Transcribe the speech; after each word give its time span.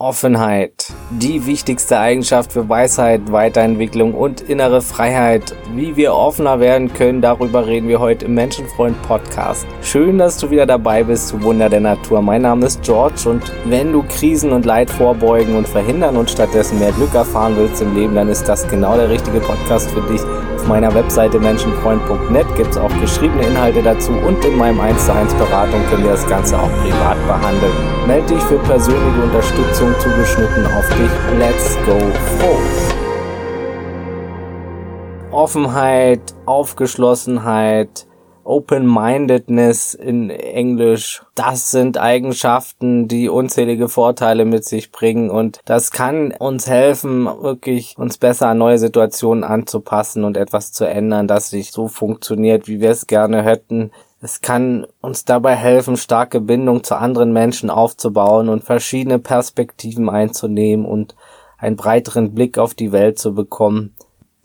Offenheit. 0.00 0.92
Die 1.10 1.44
wichtigste 1.46 1.98
Eigenschaft 1.98 2.52
für 2.52 2.68
Weisheit, 2.68 3.32
Weiterentwicklung 3.32 4.14
und 4.14 4.40
innere 4.40 4.80
Freiheit. 4.80 5.56
Wie 5.74 5.96
wir 5.96 6.14
offener 6.14 6.60
werden 6.60 6.92
können, 6.92 7.20
darüber 7.20 7.66
reden 7.66 7.88
wir 7.88 7.98
heute 7.98 8.26
im 8.26 8.34
Menschenfreund 8.34 9.02
Podcast. 9.02 9.66
Schön, 9.82 10.16
dass 10.16 10.38
du 10.38 10.52
wieder 10.52 10.66
dabei 10.66 11.02
bist 11.02 11.26
zu 11.26 11.42
Wunder 11.42 11.68
der 11.68 11.80
Natur. 11.80 12.22
Mein 12.22 12.42
Name 12.42 12.66
ist 12.66 12.82
George 12.82 13.28
und 13.28 13.42
wenn 13.64 13.92
du 13.92 14.04
Krisen 14.04 14.52
und 14.52 14.64
Leid 14.64 14.88
vorbeugen 14.88 15.56
und 15.56 15.66
verhindern 15.66 16.16
und 16.16 16.30
stattdessen 16.30 16.78
mehr 16.78 16.92
Glück 16.92 17.12
erfahren 17.14 17.56
willst 17.56 17.82
im 17.82 17.96
Leben, 17.96 18.14
dann 18.14 18.28
ist 18.28 18.48
das 18.48 18.68
genau 18.68 18.96
der 18.96 19.10
richtige 19.10 19.40
Podcast 19.40 19.90
für 19.90 20.02
dich. 20.02 20.20
Meiner 20.68 20.94
Webseite 20.94 21.40
menschenfreund.net 21.40 22.46
gibt 22.54 22.72
es 22.72 22.76
auch 22.76 22.92
geschriebene 23.00 23.46
Inhalte 23.46 23.82
dazu 23.82 24.12
und 24.12 24.44
in 24.44 24.54
meinem 24.54 24.78
1 24.78 25.06
zu 25.06 25.14
1 25.14 25.32
Beratung 25.32 25.80
können 25.88 26.04
wir 26.04 26.10
das 26.10 26.26
Ganze 26.26 26.58
auch 26.58 26.68
privat 26.82 27.16
behandeln. 27.26 27.72
Melde 28.06 28.34
dich 28.34 28.42
für 28.42 28.58
persönliche 28.58 29.22
Unterstützung 29.22 29.94
zugeschnitten 29.98 30.66
auf 30.66 30.86
dich. 30.90 31.10
Let's 31.38 31.74
go 31.86 31.98
froh. 32.38 32.58
Offenheit, 35.30 36.20
Aufgeschlossenheit, 36.44 38.06
Open-Mindedness 38.48 39.94
in 39.94 40.30
Englisch, 40.30 41.22
das 41.34 41.70
sind 41.70 41.98
Eigenschaften, 41.98 43.06
die 43.06 43.28
unzählige 43.28 43.88
Vorteile 43.88 44.46
mit 44.46 44.64
sich 44.64 44.90
bringen 44.90 45.30
und 45.30 45.60
das 45.66 45.90
kann 45.90 46.32
uns 46.32 46.66
helfen, 46.66 47.26
wirklich 47.26 47.94
uns 47.98 48.16
besser 48.16 48.48
an 48.48 48.58
neue 48.58 48.78
Situationen 48.78 49.44
anzupassen 49.44 50.24
und 50.24 50.36
etwas 50.36 50.72
zu 50.72 50.86
ändern, 50.86 51.28
das 51.28 51.50
sich 51.50 51.72
so 51.72 51.88
funktioniert, 51.88 52.68
wie 52.68 52.80
wir 52.80 52.90
es 52.90 53.06
gerne 53.06 53.42
hätten. 53.42 53.92
Es 54.20 54.40
kann 54.40 54.86
uns 55.00 55.24
dabei 55.24 55.54
helfen, 55.54 55.96
starke 55.96 56.40
Bindung 56.40 56.82
zu 56.82 56.96
anderen 56.96 57.32
Menschen 57.32 57.70
aufzubauen 57.70 58.48
und 58.48 58.64
verschiedene 58.64 59.18
Perspektiven 59.18 60.08
einzunehmen 60.08 60.86
und 60.86 61.14
einen 61.58 61.76
breiteren 61.76 62.34
Blick 62.34 62.56
auf 62.56 62.74
die 62.74 62.92
Welt 62.92 63.18
zu 63.18 63.34
bekommen. 63.34 63.94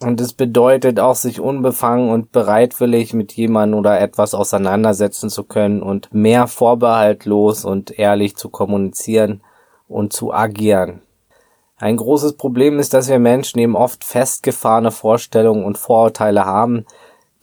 Und 0.03 0.19
es 0.19 0.33
bedeutet 0.33 0.99
auch, 0.99 1.15
sich 1.15 1.39
unbefangen 1.39 2.09
und 2.09 2.31
bereitwillig 2.31 3.13
mit 3.13 3.31
jemandem 3.33 3.79
oder 3.79 3.99
etwas 3.99 4.33
auseinandersetzen 4.33 5.29
zu 5.29 5.43
können 5.45 5.81
und 5.81 6.13
mehr 6.13 6.47
vorbehaltlos 6.47 7.63
und 7.63 7.97
ehrlich 7.97 8.35
zu 8.35 8.49
kommunizieren 8.49 9.41
und 9.87 10.11
zu 10.11 10.33
agieren. 10.33 11.01
Ein 11.77 11.97
großes 11.97 12.33
Problem 12.33 12.79
ist, 12.79 12.93
dass 12.93 13.09
wir 13.09 13.19
Menschen 13.19 13.59
eben 13.59 13.75
oft 13.75 14.03
festgefahrene 14.03 14.91
Vorstellungen 14.91 15.65
und 15.65 15.77
Vorurteile 15.77 16.45
haben, 16.45 16.85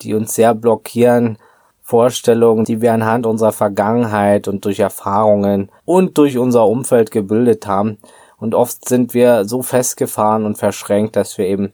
die 0.03 0.15
uns 0.15 0.35
sehr 0.35 0.55
blockieren, 0.55 1.39
Vorstellungen, 1.83 2.65
die 2.65 2.81
wir 2.81 2.93
anhand 2.93 3.27
unserer 3.27 3.53
Vergangenheit 3.53 4.49
und 4.49 4.65
durch 4.65 4.81
Erfahrungen 4.81 5.71
und 5.85 6.17
durch 6.19 6.39
unser 6.39 6.67
Umfeld 6.67 7.11
gebildet 7.11 7.67
haben. 7.67 7.99
Und 8.39 8.55
oft 8.55 8.89
sind 8.89 9.13
wir 9.13 9.45
so 9.45 9.63
festgefahren 9.63 10.47
und 10.47 10.57
verschränkt, 10.57 11.17
dass 11.17 11.37
wir 11.37 11.47
eben 11.47 11.73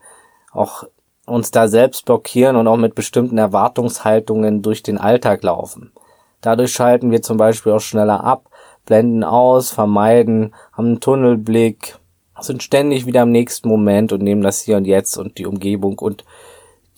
auch 0.56 0.84
uns 1.26 1.50
da 1.50 1.68
selbst 1.68 2.04
blockieren 2.04 2.56
und 2.56 2.68
auch 2.68 2.76
mit 2.76 2.94
bestimmten 2.94 3.38
Erwartungshaltungen 3.38 4.62
durch 4.62 4.82
den 4.82 4.98
Alltag 4.98 5.42
laufen. 5.42 5.92
Dadurch 6.40 6.72
schalten 6.72 7.10
wir 7.10 7.22
zum 7.22 7.36
Beispiel 7.36 7.72
auch 7.72 7.80
schneller 7.80 8.22
ab, 8.22 8.48
blenden 8.84 9.24
aus, 9.24 9.70
vermeiden, 9.70 10.54
haben 10.72 10.86
einen 10.86 11.00
Tunnelblick, 11.00 11.98
sind 12.40 12.62
ständig 12.62 13.06
wieder 13.06 13.22
im 13.22 13.32
nächsten 13.32 13.68
Moment 13.68 14.12
und 14.12 14.22
nehmen 14.22 14.42
das 14.42 14.60
Hier 14.60 14.76
und 14.76 14.84
Jetzt 14.84 15.16
und 15.18 15.38
die 15.38 15.46
Umgebung 15.46 15.98
und 15.98 16.24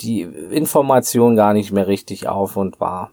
die 0.00 0.22
Information 0.22 1.36
gar 1.36 1.54
nicht 1.54 1.72
mehr 1.72 1.86
richtig 1.86 2.28
auf 2.28 2.56
und 2.56 2.80
wahr. 2.80 3.10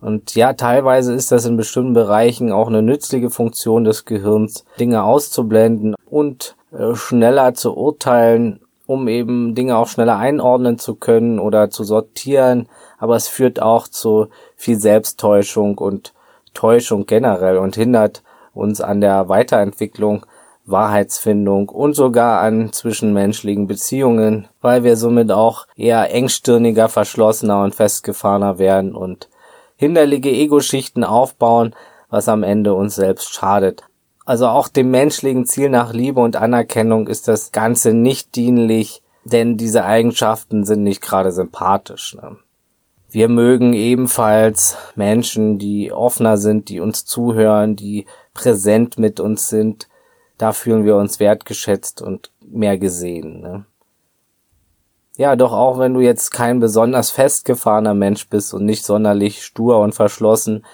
Und 0.00 0.34
ja, 0.34 0.54
teilweise 0.54 1.12
ist 1.12 1.30
das 1.30 1.44
in 1.44 1.58
bestimmten 1.58 1.92
Bereichen 1.92 2.52
auch 2.52 2.68
eine 2.68 2.80
nützliche 2.80 3.28
Funktion 3.28 3.84
des 3.84 4.06
Gehirns, 4.06 4.64
Dinge 4.78 5.04
auszublenden 5.04 5.94
und 6.08 6.56
äh, 6.72 6.94
schneller 6.94 7.52
zu 7.52 7.76
urteilen, 7.76 8.60
um 8.90 9.06
eben 9.06 9.54
Dinge 9.54 9.76
auch 9.76 9.86
schneller 9.86 10.16
einordnen 10.16 10.76
zu 10.76 10.96
können 10.96 11.38
oder 11.38 11.70
zu 11.70 11.84
sortieren. 11.84 12.68
Aber 12.98 13.14
es 13.14 13.28
führt 13.28 13.62
auch 13.62 13.86
zu 13.86 14.26
viel 14.56 14.80
Selbsttäuschung 14.80 15.78
und 15.78 16.12
Täuschung 16.54 17.06
generell 17.06 17.58
und 17.58 17.76
hindert 17.76 18.24
uns 18.52 18.80
an 18.80 19.00
der 19.00 19.28
Weiterentwicklung 19.28 20.26
Wahrheitsfindung 20.66 21.68
und 21.68 21.94
sogar 21.94 22.40
an 22.40 22.72
zwischenmenschlichen 22.72 23.68
Beziehungen, 23.68 24.48
weil 24.60 24.82
wir 24.82 24.96
somit 24.96 25.30
auch 25.30 25.66
eher 25.76 26.12
engstirniger, 26.12 26.88
verschlossener 26.88 27.62
und 27.62 27.76
festgefahrener 27.76 28.58
werden 28.58 28.96
und 28.96 29.28
hinderliche 29.76 30.30
Ego-Schichten 30.30 31.04
aufbauen, 31.04 31.76
was 32.08 32.28
am 32.28 32.42
Ende 32.42 32.74
uns 32.74 32.96
selbst 32.96 33.32
schadet. 33.32 33.84
Also 34.30 34.46
auch 34.46 34.68
dem 34.68 34.92
menschlichen 34.92 35.44
Ziel 35.44 35.70
nach 35.70 35.92
Liebe 35.92 36.20
und 36.20 36.36
Anerkennung 36.36 37.08
ist 37.08 37.26
das 37.26 37.50
Ganze 37.50 37.92
nicht 37.92 38.36
dienlich, 38.36 39.02
denn 39.24 39.56
diese 39.56 39.84
Eigenschaften 39.84 40.64
sind 40.64 40.84
nicht 40.84 41.02
gerade 41.02 41.32
sympathisch. 41.32 42.14
Ne? 42.14 42.36
Wir 43.10 43.28
mögen 43.28 43.72
ebenfalls 43.72 44.76
Menschen, 44.94 45.58
die 45.58 45.90
offener 45.90 46.36
sind, 46.36 46.68
die 46.68 46.78
uns 46.78 47.04
zuhören, 47.04 47.74
die 47.74 48.06
präsent 48.32 49.00
mit 49.00 49.18
uns 49.18 49.48
sind, 49.48 49.88
da 50.38 50.52
fühlen 50.52 50.84
wir 50.84 50.94
uns 50.94 51.18
wertgeschätzt 51.18 52.00
und 52.00 52.30
mehr 52.40 52.78
gesehen. 52.78 53.40
Ne? 53.40 53.64
Ja, 55.16 55.34
doch 55.34 55.52
auch 55.52 55.80
wenn 55.80 55.94
du 55.94 55.98
jetzt 55.98 56.30
kein 56.30 56.60
besonders 56.60 57.10
festgefahrener 57.10 57.94
Mensch 57.94 58.28
bist 58.28 58.54
und 58.54 58.64
nicht 58.64 58.84
sonderlich 58.84 59.42
stur 59.42 59.80
und 59.80 59.96
verschlossen, 59.96 60.64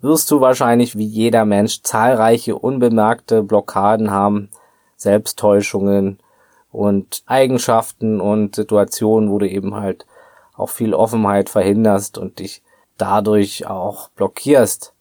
wirst 0.00 0.30
du 0.30 0.40
wahrscheinlich 0.40 0.96
wie 0.96 1.06
jeder 1.06 1.44
Mensch 1.44 1.82
zahlreiche 1.82 2.56
unbemerkte 2.56 3.42
Blockaden 3.42 4.10
haben, 4.10 4.50
Selbsttäuschungen 4.96 6.18
und 6.70 7.22
Eigenschaften 7.26 8.20
und 8.20 8.56
Situationen, 8.56 9.30
wo 9.30 9.38
du 9.38 9.48
eben 9.48 9.74
halt 9.74 10.06
auch 10.54 10.70
viel 10.70 10.94
Offenheit 10.94 11.48
verhinderst 11.48 12.18
und 12.18 12.38
dich 12.38 12.62
dadurch 12.98 13.66
auch 13.66 14.08
blockierst. 14.10 14.92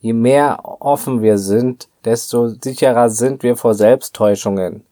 Je 0.00 0.12
mehr 0.12 0.60
offen 0.62 1.22
wir 1.22 1.38
sind, 1.38 1.88
desto 2.04 2.48
sicherer 2.48 3.10
sind 3.10 3.42
wir 3.42 3.56
vor 3.56 3.74
Selbsttäuschungen. 3.74 4.84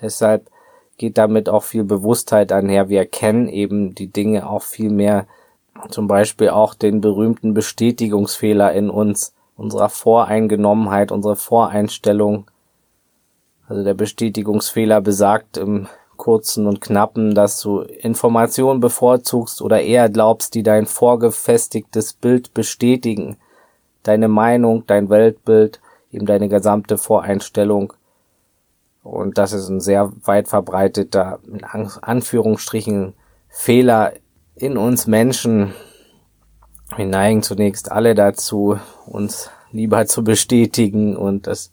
Deshalb 0.00 0.50
geht 0.98 1.18
damit 1.18 1.48
auch 1.48 1.62
viel 1.62 1.84
Bewusstheit 1.84 2.52
einher. 2.52 2.88
Wir 2.88 3.00
erkennen 3.00 3.48
eben 3.48 3.94
die 3.94 4.08
Dinge 4.08 4.48
auch 4.48 4.62
viel 4.62 4.90
mehr, 4.90 5.26
zum 5.88 6.06
Beispiel 6.06 6.50
auch 6.50 6.74
den 6.74 7.00
berühmten 7.00 7.54
Bestätigungsfehler 7.54 8.72
in 8.72 8.90
uns, 8.90 9.34
unserer 9.56 9.88
Voreingenommenheit, 9.88 11.12
unsere 11.12 11.36
Voreinstellung. 11.36 12.50
Also 13.68 13.82
der 13.82 13.94
Bestätigungsfehler 13.94 15.00
besagt 15.00 15.56
im 15.56 15.88
kurzen 16.16 16.66
und 16.66 16.80
knappen, 16.80 17.34
dass 17.34 17.60
du 17.60 17.80
Informationen 17.80 18.80
bevorzugst 18.80 19.60
oder 19.60 19.82
eher 19.82 20.08
glaubst, 20.08 20.54
die 20.54 20.62
dein 20.62 20.86
vorgefestigtes 20.86 22.14
Bild 22.14 22.54
bestätigen. 22.54 23.36
Deine 24.02 24.28
Meinung, 24.28 24.84
dein 24.86 25.10
Weltbild 25.10 25.80
eben 26.12 26.26
deine 26.26 26.48
gesamte 26.48 26.98
Voreinstellung. 26.98 27.92
Und 29.02 29.38
das 29.38 29.52
ist 29.52 29.68
ein 29.68 29.80
sehr 29.80 30.12
weit 30.24 30.48
verbreiteter, 30.48 31.38
in 31.46 31.62
Anführungsstrichen, 31.64 33.14
Fehler 33.48 34.12
in 34.56 34.78
uns 34.78 35.06
Menschen. 35.06 35.74
Wir 36.96 37.06
neigen 37.06 37.42
zunächst 37.42 37.92
alle 37.92 38.14
dazu, 38.14 38.78
uns 39.06 39.50
lieber 39.70 40.06
zu 40.06 40.24
bestätigen 40.24 41.16
und 41.16 41.46
das 41.46 41.72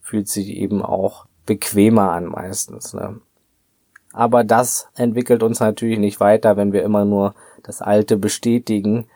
fühlt 0.00 0.28
sich 0.28 0.48
eben 0.48 0.82
auch 0.82 1.26
bequemer 1.44 2.12
an 2.12 2.26
meistens. 2.26 2.94
Ne? 2.94 3.20
Aber 4.12 4.44
das 4.44 4.88
entwickelt 4.94 5.42
uns 5.42 5.60
natürlich 5.60 5.98
nicht 5.98 6.20
weiter, 6.20 6.56
wenn 6.56 6.72
wir 6.72 6.82
immer 6.82 7.04
nur 7.04 7.34
das 7.62 7.82
Alte 7.82 8.16
bestätigen 8.16 9.06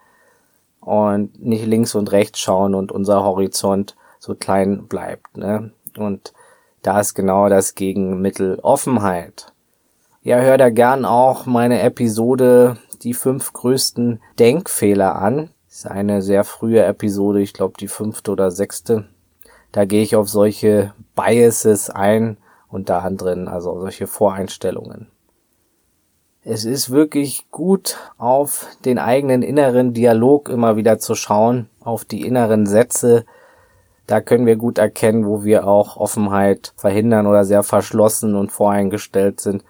und 0.81 1.43
nicht 1.43 1.65
links 1.65 1.95
und 1.95 2.13
rechts 2.13 2.41
schauen 2.41 2.75
und 2.75 2.93
unser 2.93 3.23
Horizont 3.23 3.97
so 4.19 4.35
klein 4.35 4.89
bleibt. 4.89 5.37
Ne? 5.37 5.73
Und 5.97 6.35
da 6.83 7.01
ist 7.01 7.15
genau 7.15 7.49
das 7.49 7.75
Gegenmittel 7.75 8.59
Offenheit. 8.63 9.53
Ja, 10.23 10.39
hör 10.39 10.59
da 10.59 10.71
gern 10.71 11.05
auch 11.05 11.47
meine 11.47 11.81
Episode 11.83 12.79
Die 13.03 13.15
fünf 13.15 13.53
größten 13.53 14.21
Denkfehler 14.39 15.17
an. 15.17 15.51
Das 15.67 15.79
ist 15.79 15.87
eine 15.87 16.23
sehr 16.23 16.45
frühe 16.45 16.85
Episode, 16.85 17.41
ich 17.41 17.53
glaube 17.53 17.75
die 17.79 17.89
fünfte 17.89 18.31
oder 18.33 18.51
sechste. 18.51 19.07
Da 19.73 19.85
gehe 19.85 20.03
ich 20.03 20.17
auf 20.17 20.29
solche 20.29 20.95
Biases 21.15 21.91
ein, 21.91 22.39
unter 22.69 23.03
anderem 23.03 23.49
also 23.49 23.79
solche 23.81 24.07
Voreinstellungen. 24.07 25.09
Es 26.43 26.65
ist 26.65 26.91
wirklich 26.91 27.51
gut, 27.51 27.97
auf 28.19 28.69
den 28.85 28.99
eigenen 28.99 29.43
inneren 29.43 29.93
Dialog 29.93 30.49
immer 30.49 30.77
wieder 30.77 30.99
zu 30.99 31.15
schauen, 31.15 31.69
auf 31.81 32.05
die 32.05 32.25
inneren 32.25 32.67
Sätze, 32.67 33.25
da 34.07 34.21
können 34.21 34.47
wir 34.47 34.57
gut 34.57 34.79
erkennen, 34.79 35.27
wo 35.27 35.43
wir 35.43 35.67
auch 35.67 35.97
Offenheit 35.97 36.73
verhindern 36.77 37.27
oder 37.27 37.45
sehr 37.45 37.65
verschlossen 37.65 38.37
und 38.37 38.53
voreingestellt 38.53 39.41
sind. 39.41 39.65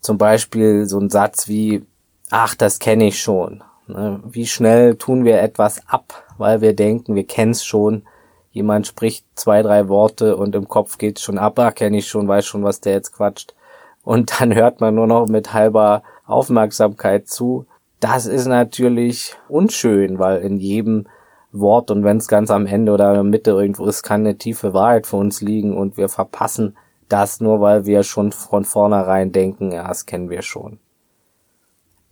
Zum 0.00 0.18
Beispiel 0.18 0.84
so 0.86 0.98
ein 1.00 1.08
Satz 1.08 1.48
wie, 1.48 1.86
ach, 2.30 2.54
das 2.54 2.78
kenne 2.78 3.06
ich 3.06 3.20
schon. 3.20 3.62
Ne? 3.86 4.20
Wie 4.24 4.46
schnell 4.46 4.96
tun 4.96 5.24
wir 5.24 5.40
etwas 5.40 5.86
ab, 5.88 6.24
weil 6.38 6.60
wir 6.60 6.74
denken, 6.74 7.14
wir 7.14 7.26
kennen 7.26 7.52
es 7.52 7.64
schon. 7.64 8.02
jemand 8.50 8.86
spricht 8.86 9.26
zwei, 9.34 9.62
drei 9.62 9.88
Worte 9.88 10.36
und 10.36 10.54
im 10.54 10.68
Kopf 10.68 10.98
geht's 10.98 11.22
schon 11.22 11.38
ab, 11.38 11.58
ah, 11.58 11.72
kenne 11.72 11.98
ich 11.98 12.08
schon, 12.08 12.28
weiß 12.28 12.46
schon, 12.46 12.62
was 12.62 12.80
der 12.80 12.92
jetzt 12.92 13.12
quatscht. 13.12 13.54
Und 14.02 14.40
dann 14.40 14.54
hört 14.54 14.80
man 14.80 14.94
nur 14.94 15.06
noch 15.06 15.26
mit 15.26 15.52
halber 15.52 16.02
Aufmerksamkeit 16.26 17.28
zu. 17.28 17.66
Das 18.00 18.26
ist 18.26 18.46
natürlich 18.46 19.34
unschön, 19.48 20.18
weil 20.18 20.40
in 20.42 20.58
jedem 20.58 21.06
Wort 21.52 21.90
und 21.90 22.04
wenn 22.04 22.16
es 22.16 22.28
ganz 22.28 22.50
am 22.50 22.66
Ende 22.66 22.92
oder 22.92 23.08
in 23.10 23.14
der 23.14 23.22
Mitte 23.22 23.50
irgendwo 23.52 23.86
ist, 23.86 24.02
kann 24.02 24.22
eine 24.22 24.36
tiefe 24.36 24.74
Wahrheit 24.74 25.06
für 25.06 25.16
uns 25.16 25.40
liegen 25.40 25.76
und 25.76 25.96
wir 25.96 26.08
verpassen 26.08 26.76
das 27.08 27.40
nur, 27.40 27.60
weil 27.60 27.86
wir 27.86 28.02
schon 28.02 28.32
von 28.32 28.64
vornherein 28.64 29.30
denken, 29.30 29.70
ja, 29.70 29.86
das 29.86 30.06
kennen 30.06 30.30
wir 30.30 30.42
schon. 30.42 30.80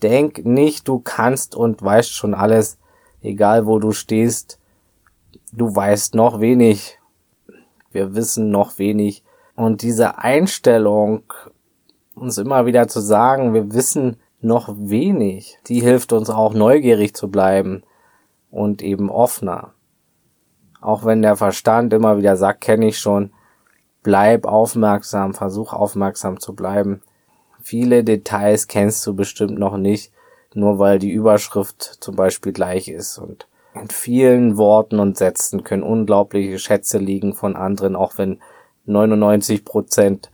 Denk 0.03 0.45
nicht, 0.45 0.89
du 0.89 0.99
kannst 0.99 1.55
und 1.55 1.83
weißt 1.83 2.13
schon 2.13 2.35
alles, 2.35 2.79
egal 3.21 3.67
wo 3.67 3.79
du 3.79 3.93
stehst. 3.93 4.59
Du 5.53 5.75
weißt 5.75 6.15
noch 6.15 6.41
wenig. 6.41 6.99
Wir 7.91 8.15
wissen 8.15 8.51
noch 8.51 8.79
wenig. 8.79 9.23
Und 9.55 9.83
diese 9.83 10.19
Einstellung, 10.19 11.25
uns 12.15 12.39
immer 12.39 12.67
wieder 12.67 12.89
zu 12.89 13.01
sagen, 13.01 13.55
wir 13.55 13.73
wissen 13.73 14.17
noch 14.41 14.75
wenig, 14.77 15.59
die 15.69 15.81
hilft 15.81 16.13
uns 16.13 16.29
auch 16.29 16.53
neugierig 16.53 17.15
zu 17.15 17.31
bleiben 17.31 17.83
und 18.51 18.83
eben 18.83 19.09
offener. 19.09 19.73
Auch 20.81 21.05
wenn 21.05 21.23
der 21.23 21.37
Verstand 21.37 21.93
immer 21.93 22.19
wieder 22.19 22.37
sagt, 22.37 22.61
kenne 22.61 22.89
ich 22.89 22.99
schon, 22.99 23.33
bleib 24.03 24.47
aufmerksam, 24.47 25.33
versuch 25.33 25.73
aufmerksam 25.73 26.41
zu 26.41 26.55
bleiben. 26.55 27.03
Viele 27.63 28.03
Details 28.03 28.67
kennst 28.67 29.07
du 29.07 29.15
bestimmt 29.15 29.59
noch 29.59 29.77
nicht, 29.77 30.13
nur 30.53 30.79
weil 30.79 30.99
die 30.99 31.13
Überschrift 31.13 31.83
zum 32.01 32.17
Beispiel 32.17 32.53
gleich 32.53 32.89
ist. 32.89 33.19
Und 33.19 33.47
in 33.75 33.89
vielen 33.89 34.57
Worten 34.57 34.99
und 34.99 35.17
Sätzen 35.17 35.63
können 35.63 35.85
unglaubliche 35.85 36.59
Schätze 36.59 36.99
liegen 36.99 37.35
von 37.35 37.57
anderen, 37.57 37.97
auch 37.97 38.19
wenn 38.19 38.41
99 38.87 39.65
Prozent 39.65 40.31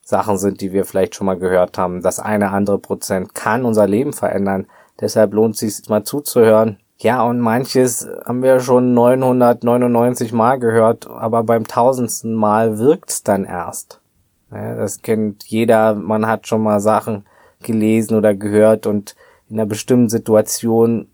Sachen 0.00 0.38
sind, 0.38 0.60
die 0.60 0.72
wir 0.72 0.84
vielleicht 0.84 1.16
schon 1.16 1.26
mal 1.26 1.38
gehört 1.38 1.76
haben. 1.76 2.02
Das 2.02 2.20
eine 2.20 2.50
andere 2.50 2.78
Prozent 2.78 3.34
kann 3.34 3.64
unser 3.64 3.86
Leben 3.86 4.12
verändern. 4.12 4.66
Deshalb 5.00 5.34
lohnt 5.34 5.60
es 5.60 5.76
sich 5.76 5.88
mal 5.88 6.04
zuzuhören. 6.04 6.78
Ja, 6.98 7.24
und 7.24 7.40
manches 7.40 8.08
haben 8.24 8.42
wir 8.42 8.60
schon 8.60 8.94
999 8.94 10.32
Mal 10.32 10.60
gehört, 10.60 11.08
aber 11.08 11.42
beim 11.42 11.66
tausendsten 11.66 12.32
Mal 12.32 12.78
wirkt's 12.78 13.24
dann 13.24 13.44
erst. 13.44 14.00
Ja, 14.50 14.74
das 14.76 15.02
kennt 15.02 15.44
jeder, 15.44 15.94
man 15.94 16.26
hat 16.26 16.46
schon 16.46 16.62
mal 16.62 16.80
Sachen 16.80 17.24
gelesen 17.62 18.16
oder 18.16 18.34
gehört 18.34 18.86
und 18.86 19.16
in 19.48 19.58
einer 19.58 19.66
bestimmten 19.66 20.08
Situation 20.08 21.08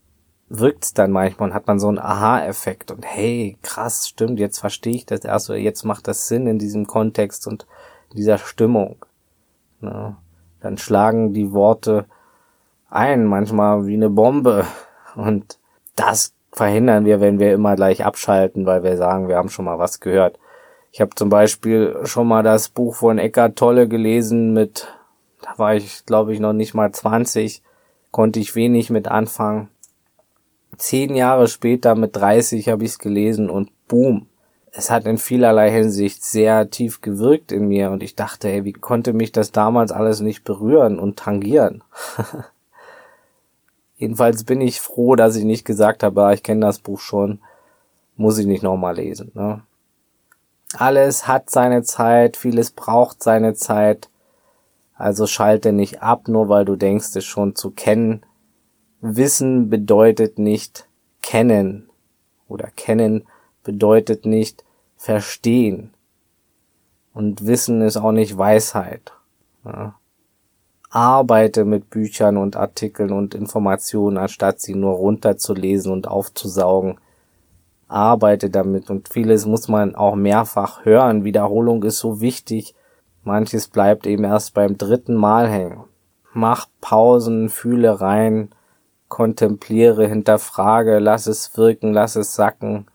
wirkt's 0.48 0.92
dann 0.92 1.12
manchmal 1.12 1.50
und 1.50 1.54
hat 1.54 1.68
man 1.68 1.78
so 1.78 1.88
einen 1.88 1.98
Aha-Effekt 1.98 2.90
und 2.90 3.04
hey, 3.06 3.56
krass, 3.62 4.08
stimmt, 4.08 4.40
jetzt 4.40 4.58
verstehe 4.58 4.94
ich 4.94 5.06
das 5.06 5.20
erst 5.20 5.48
oder 5.48 5.58
jetzt 5.58 5.84
macht 5.84 6.08
das 6.08 6.26
Sinn 6.26 6.46
in 6.48 6.58
diesem 6.58 6.86
Kontext 6.86 7.46
und 7.46 7.66
dieser 8.12 8.38
Stimmung. 8.38 8.96
Ja, 9.80 10.16
dann 10.60 10.76
schlagen 10.76 11.32
die 11.32 11.52
Worte 11.52 12.06
ein, 12.90 13.24
manchmal 13.24 13.86
wie 13.86 13.94
eine 13.94 14.10
Bombe 14.10 14.66
und 15.14 15.58
das 15.94 16.34
verhindern 16.52 17.04
wir, 17.04 17.20
wenn 17.20 17.38
wir 17.38 17.54
immer 17.54 17.76
gleich 17.76 18.04
abschalten, 18.04 18.66
weil 18.66 18.82
wir 18.82 18.96
sagen, 18.96 19.28
wir 19.28 19.36
haben 19.36 19.50
schon 19.50 19.64
mal 19.64 19.78
was 19.78 20.00
gehört. 20.00 20.39
Ich 20.92 21.00
habe 21.00 21.14
zum 21.14 21.28
Beispiel 21.28 21.96
schon 22.04 22.26
mal 22.26 22.42
das 22.42 22.68
Buch 22.68 22.96
von 22.96 23.18
Eckart 23.18 23.56
Tolle 23.56 23.86
gelesen 23.86 24.52
mit, 24.52 24.88
da 25.40 25.56
war 25.56 25.74
ich 25.74 26.04
glaube 26.04 26.32
ich 26.32 26.40
noch 26.40 26.52
nicht 26.52 26.74
mal 26.74 26.90
20, 26.90 27.62
konnte 28.10 28.40
ich 28.40 28.56
wenig 28.56 28.90
mit 28.90 29.06
anfangen. 29.06 29.68
Zehn 30.76 31.14
Jahre 31.14 31.46
später 31.46 31.94
mit 31.94 32.16
30 32.16 32.68
habe 32.68 32.84
ich 32.84 32.90
es 32.90 32.98
gelesen 32.98 33.50
und 33.50 33.70
boom, 33.86 34.26
es 34.72 34.90
hat 34.90 35.06
in 35.06 35.18
vielerlei 35.18 35.70
Hinsicht 35.70 36.24
sehr 36.24 36.70
tief 36.70 37.00
gewirkt 37.00 37.52
in 37.52 37.68
mir 37.68 37.90
und 37.90 38.02
ich 38.02 38.16
dachte, 38.16 38.48
ey, 38.48 38.64
wie 38.64 38.72
konnte 38.72 39.12
mich 39.12 39.32
das 39.32 39.52
damals 39.52 39.92
alles 39.92 40.20
nicht 40.20 40.44
berühren 40.44 40.98
und 40.98 41.18
tangieren? 41.18 41.82
Jedenfalls 43.96 44.44
bin 44.44 44.60
ich 44.60 44.80
froh, 44.80 45.14
dass 45.14 45.36
ich 45.36 45.44
nicht 45.44 45.64
gesagt 45.64 46.02
habe, 46.02 46.22
ah, 46.22 46.32
ich 46.32 46.42
kenne 46.42 46.64
das 46.64 46.78
Buch 46.78 47.00
schon, 47.00 47.40
muss 48.16 48.38
ich 48.38 48.46
nicht 48.46 48.62
nochmal 48.62 48.96
lesen. 48.96 49.30
Ne? 49.34 49.62
Alles 50.74 51.26
hat 51.26 51.50
seine 51.50 51.82
Zeit, 51.82 52.36
vieles 52.36 52.70
braucht 52.70 53.22
seine 53.22 53.54
Zeit. 53.54 54.08
Also 54.94 55.26
schalte 55.26 55.72
nicht 55.72 56.02
ab, 56.02 56.28
nur 56.28 56.48
weil 56.48 56.64
du 56.64 56.76
denkst, 56.76 57.16
es 57.16 57.24
schon 57.24 57.56
zu 57.56 57.70
kennen. 57.70 58.24
Wissen 59.00 59.70
bedeutet 59.70 60.38
nicht 60.38 60.88
kennen 61.22 61.90
oder 62.48 62.68
kennen 62.76 63.26
bedeutet 63.64 64.26
nicht 64.26 64.64
verstehen. 64.96 65.94
Und 67.12 67.46
Wissen 67.46 67.80
ist 67.82 67.96
auch 67.96 68.12
nicht 68.12 68.36
Weisheit. 68.36 69.12
Ja 69.64 69.94
arbeite 70.90 71.64
mit 71.64 71.88
Büchern 71.88 72.36
und 72.36 72.56
Artikeln 72.56 73.12
und 73.12 73.34
Informationen, 73.34 74.18
anstatt 74.18 74.60
sie 74.60 74.74
nur 74.74 74.94
runterzulesen 74.94 75.92
und 75.92 76.08
aufzusaugen. 76.08 76.98
Arbeite 77.90 78.50
damit 78.50 78.88
und 78.88 79.08
vieles 79.08 79.46
muss 79.46 79.66
man 79.68 79.96
auch 79.96 80.14
mehrfach 80.14 80.84
hören. 80.84 81.24
Wiederholung 81.24 81.82
ist 81.82 81.98
so 81.98 82.20
wichtig. 82.20 82.74
Manches 83.24 83.68
bleibt 83.68 84.06
eben 84.06 84.24
erst 84.24 84.54
beim 84.54 84.78
dritten 84.78 85.14
Mal 85.14 85.48
hängen. 85.48 85.84
Mach 86.32 86.66
Pausen, 86.80 87.48
fühle 87.48 88.00
rein, 88.00 88.50
kontempliere, 89.08 90.06
hinterfrage, 90.06 91.00
lass 91.00 91.26
es 91.26 91.56
wirken, 91.56 91.92
lass 91.92 92.14
es 92.14 92.34
sacken. 92.34 92.86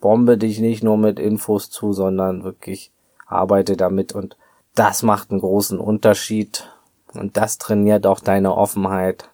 Bombe 0.00 0.38
dich 0.38 0.60
nicht 0.60 0.84
nur 0.84 0.96
mit 0.96 1.18
Infos 1.18 1.70
zu, 1.70 1.92
sondern 1.92 2.44
wirklich 2.44 2.92
arbeite 3.26 3.76
damit 3.76 4.12
und 4.12 4.36
das 4.76 5.02
macht 5.02 5.30
einen 5.32 5.40
großen 5.40 5.80
Unterschied 5.80 6.70
und 7.14 7.36
das 7.36 7.58
trainiert 7.58 8.06
auch 8.06 8.20
deine 8.20 8.56
Offenheit. 8.56 9.28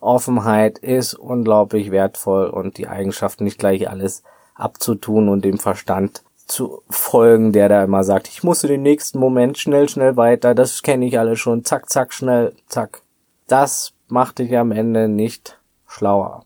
Offenheit 0.00 0.78
ist 0.78 1.12
unglaublich 1.12 1.90
wertvoll 1.90 2.46
und 2.46 2.78
die 2.78 2.88
Eigenschaft 2.88 3.42
nicht 3.42 3.58
gleich 3.58 3.90
alles 3.90 4.22
abzutun 4.60 5.28
und 5.28 5.44
dem 5.44 5.58
Verstand 5.58 6.22
zu 6.46 6.82
folgen, 6.90 7.52
der 7.52 7.68
da 7.68 7.84
immer 7.84 8.04
sagt, 8.04 8.28
ich 8.28 8.42
muss 8.42 8.64
in 8.64 8.70
den 8.70 8.82
nächsten 8.82 9.18
Moment 9.18 9.58
schnell, 9.58 9.88
schnell 9.88 10.16
weiter, 10.16 10.54
das 10.54 10.82
kenne 10.82 11.06
ich 11.06 11.18
alle 11.18 11.36
schon, 11.36 11.64
zack, 11.64 11.88
zack, 11.88 12.12
schnell, 12.12 12.54
zack. 12.66 13.02
Das 13.46 13.92
macht 14.08 14.38
dich 14.38 14.56
am 14.56 14.72
Ende 14.72 15.08
nicht 15.08 15.60
schlauer. 15.86 16.44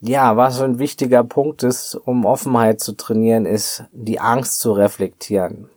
Ja, 0.00 0.36
was 0.36 0.60
ein 0.60 0.78
wichtiger 0.78 1.24
Punkt 1.24 1.62
ist, 1.62 1.94
um 1.94 2.26
Offenheit 2.26 2.80
zu 2.80 2.92
trainieren, 2.92 3.46
ist 3.46 3.84
die 3.92 4.20
Angst 4.20 4.60
zu 4.60 4.72
reflektieren. 4.72 5.68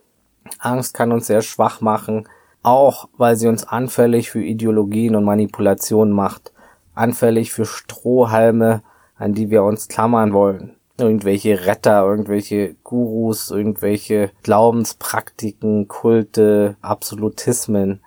Angst 0.58 0.94
kann 0.94 1.12
uns 1.12 1.26
sehr 1.26 1.42
schwach 1.42 1.80
machen, 1.80 2.28
auch 2.62 3.08
weil 3.16 3.36
sie 3.36 3.48
uns 3.48 3.66
anfällig 3.66 4.30
für 4.30 4.42
Ideologien 4.42 5.16
und 5.16 5.24
Manipulationen 5.24 6.12
macht, 6.12 6.52
anfällig 6.94 7.52
für 7.52 7.64
Strohhalme, 7.64 8.82
an 9.16 9.32
die 9.32 9.50
wir 9.50 9.62
uns 9.62 9.88
klammern 9.88 10.32
wollen. 10.32 10.76
Irgendwelche 11.00 11.66
Retter, 11.66 12.04
irgendwelche 12.04 12.74
Gurus, 12.84 13.50
irgendwelche 13.50 14.30
Glaubenspraktiken, 14.42 15.88
Kulte, 15.88 16.76
Absolutismen 16.80 18.00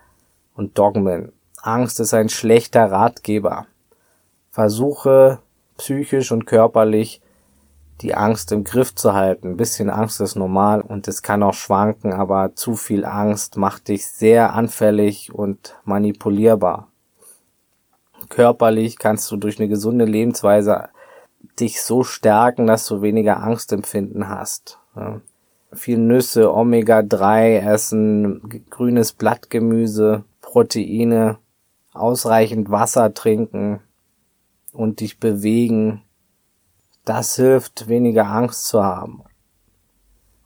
und 0.55 0.77
Dogmen. 0.77 1.31
Angst 1.61 1.99
ist 1.99 2.13
ein 2.13 2.29
schlechter 2.29 2.91
Ratgeber. 2.91 3.67
Versuche 4.51 5.39
psychisch 5.77 6.31
und 6.31 6.45
körperlich 6.45 7.21
die 8.01 8.15
Angst 8.15 8.51
im 8.51 8.63
Griff 8.63 8.93
zu 8.93 9.13
halten. 9.13 9.51
Ein 9.51 9.57
bisschen 9.57 9.89
Angst 9.89 10.19
ist 10.21 10.35
normal 10.35 10.81
und 10.81 11.07
es 11.07 11.21
kann 11.21 11.41
auch 11.41 11.53
schwanken, 11.53 12.13
aber 12.13 12.55
zu 12.55 12.75
viel 12.75 13.05
Angst 13.05 13.57
macht 13.57 13.87
dich 13.87 14.07
sehr 14.07 14.53
anfällig 14.53 15.33
und 15.33 15.75
manipulierbar. 15.85 16.89
Körperlich 18.29 18.97
kannst 18.97 19.31
du 19.31 19.37
durch 19.37 19.59
eine 19.59 19.69
gesunde 19.69 20.05
Lebensweise 20.05 20.89
dich 21.59 21.81
so 21.81 22.03
stärken, 22.03 22.67
dass 22.67 22.87
du 22.87 23.01
weniger 23.01 23.41
Angstempfinden 23.41 24.29
hast. 24.29 24.79
Ja. 24.95 25.21
Viel 25.71 25.97
Nüsse, 25.97 26.53
Omega-3 26.53 27.59
essen, 27.59 28.63
grünes 28.69 29.13
Blattgemüse, 29.13 30.23
Proteine, 30.41 31.37
ausreichend 31.93 32.69
Wasser 32.69 33.13
trinken 33.13 33.79
und 34.71 34.99
dich 34.99 35.19
bewegen 35.19 36.03
das 37.05 37.35
hilft, 37.35 37.87
weniger 37.87 38.27
Angst 38.27 38.67
zu 38.67 38.83
haben. 38.83 39.23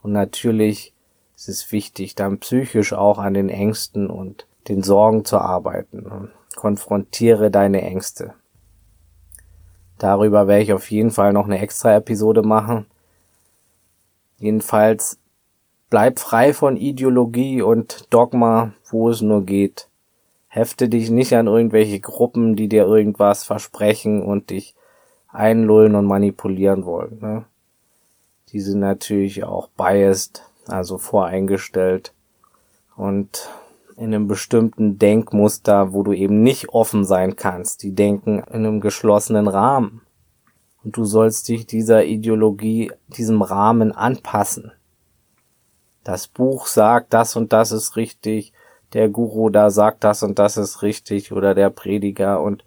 Und 0.01 0.11
natürlich 0.11 0.93
ist 1.35 1.49
es 1.49 1.71
wichtig, 1.71 2.15
dann 2.15 2.39
psychisch 2.39 2.93
auch 2.93 3.19
an 3.19 3.33
den 3.33 3.49
Ängsten 3.49 4.09
und 4.09 4.47
den 4.67 4.81
Sorgen 4.81 5.23
zu 5.23 5.37
arbeiten. 5.37 6.31
Konfrontiere 6.55 7.51
deine 7.51 7.81
Ängste. 7.81 8.33
Darüber 9.97 10.47
werde 10.47 10.63
ich 10.63 10.73
auf 10.73 10.89
jeden 10.91 11.11
Fall 11.11 11.33
noch 11.33 11.45
eine 11.45 11.59
extra 11.59 11.95
Episode 11.95 12.43
machen. 12.43 12.85
Jedenfalls 14.37 15.19
bleib 15.89 16.19
frei 16.19 16.53
von 16.53 16.77
Ideologie 16.77 17.61
und 17.61 18.13
Dogma, 18.13 18.73
wo 18.89 19.09
es 19.09 19.21
nur 19.21 19.45
geht. 19.45 19.89
Hefte 20.47 20.89
dich 20.89 21.09
nicht 21.09 21.33
an 21.33 21.47
irgendwelche 21.47 21.99
Gruppen, 21.99 22.55
die 22.55 22.67
dir 22.67 22.85
irgendwas 22.85 23.43
versprechen 23.43 24.21
und 24.21 24.49
dich 24.49 24.75
einlullen 25.27 25.95
und 25.95 26.05
manipulieren 26.05 26.85
wollen. 26.85 27.19
Ne? 27.19 27.45
die 28.51 28.61
sind 28.61 28.79
natürlich 28.79 29.43
auch 29.43 29.67
biased, 29.69 30.43
also 30.67 30.97
voreingestellt 30.97 32.13
und 32.95 33.49
in 33.97 34.13
einem 34.13 34.27
bestimmten 34.27 34.99
Denkmuster, 34.99 35.91
wo 35.91 36.03
du 36.03 36.13
eben 36.13 36.43
nicht 36.43 36.69
offen 36.69 37.03
sein 37.03 37.35
kannst. 37.35 37.81
Die 37.81 37.93
denken 37.93 38.39
in 38.39 38.65
einem 38.65 38.79
geschlossenen 38.79 39.47
Rahmen. 39.47 40.01
Und 40.83 40.95
du 40.95 41.03
sollst 41.03 41.47
dich 41.49 41.65
dieser 41.65 42.05
Ideologie, 42.05 42.91
diesem 43.07 43.41
Rahmen 43.41 43.91
anpassen. 43.91 44.71
Das 46.03 46.27
Buch 46.27 46.67
sagt, 46.67 47.13
das 47.13 47.35
und 47.35 47.51
das 47.51 47.71
ist 47.71 47.95
richtig, 47.97 48.53
der 48.93 49.09
Guru 49.09 49.49
da 49.49 49.69
sagt, 49.69 50.03
das 50.03 50.23
und 50.23 50.39
das 50.39 50.55
ist 50.55 50.81
richtig, 50.81 51.33
oder 51.33 51.53
der 51.53 51.69
Prediger, 51.69 52.41
und 52.41 52.63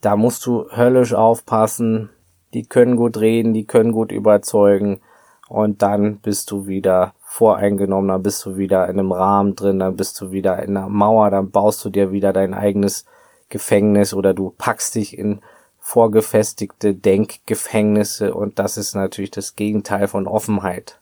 da 0.00 0.16
musst 0.16 0.44
du 0.46 0.68
höllisch 0.70 1.14
aufpassen. 1.14 2.10
Die 2.54 2.64
können 2.64 2.96
gut 2.96 3.18
reden, 3.18 3.52
die 3.52 3.66
können 3.66 3.92
gut 3.92 4.10
überzeugen, 4.10 5.00
und 5.48 5.82
dann 5.82 6.16
bist 6.18 6.50
du 6.50 6.66
wieder 6.66 7.14
voreingenommen, 7.36 8.08
dann 8.08 8.22
bist 8.22 8.44
du 8.46 8.56
wieder 8.56 8.88
in 8.88 8.98
einem 8.98 9.12
Rahmen 9.12 9.54
drin, 9.54 9.78
dann 9.78 9.96
bist 9.96 10.18
du 10.20 10.30
wieder 10.30 10.62
in 10.62 10.76
einer 10.76 10.88
Mauer, 10.88 11.30
dann 11.30 11.50
baust 11.50 11.84
du 11.84 11.90
dir 11.90 12.10
wieder 12.10 12.32
dein 12.32 12.54
eigenes 12.54 13.04
Gefängnis 13.50 14.14
oder 14.14 14.32
du 14.32 14.54
packst 14.56 14.94
dich 14.94 15.18
in 15.18 15.40
vorgefestigte 15.78 16.94
Denkgefängnisse 16.94 18.34
und 18.34 18.58
das 18.58 18.78
ist 18.78 18.94
natürlich 18.94 19.30
das 19.30 19.54
Gegenteil 19.54 20.08
von 20.08 20.26
Offenheit. 20.26 20.98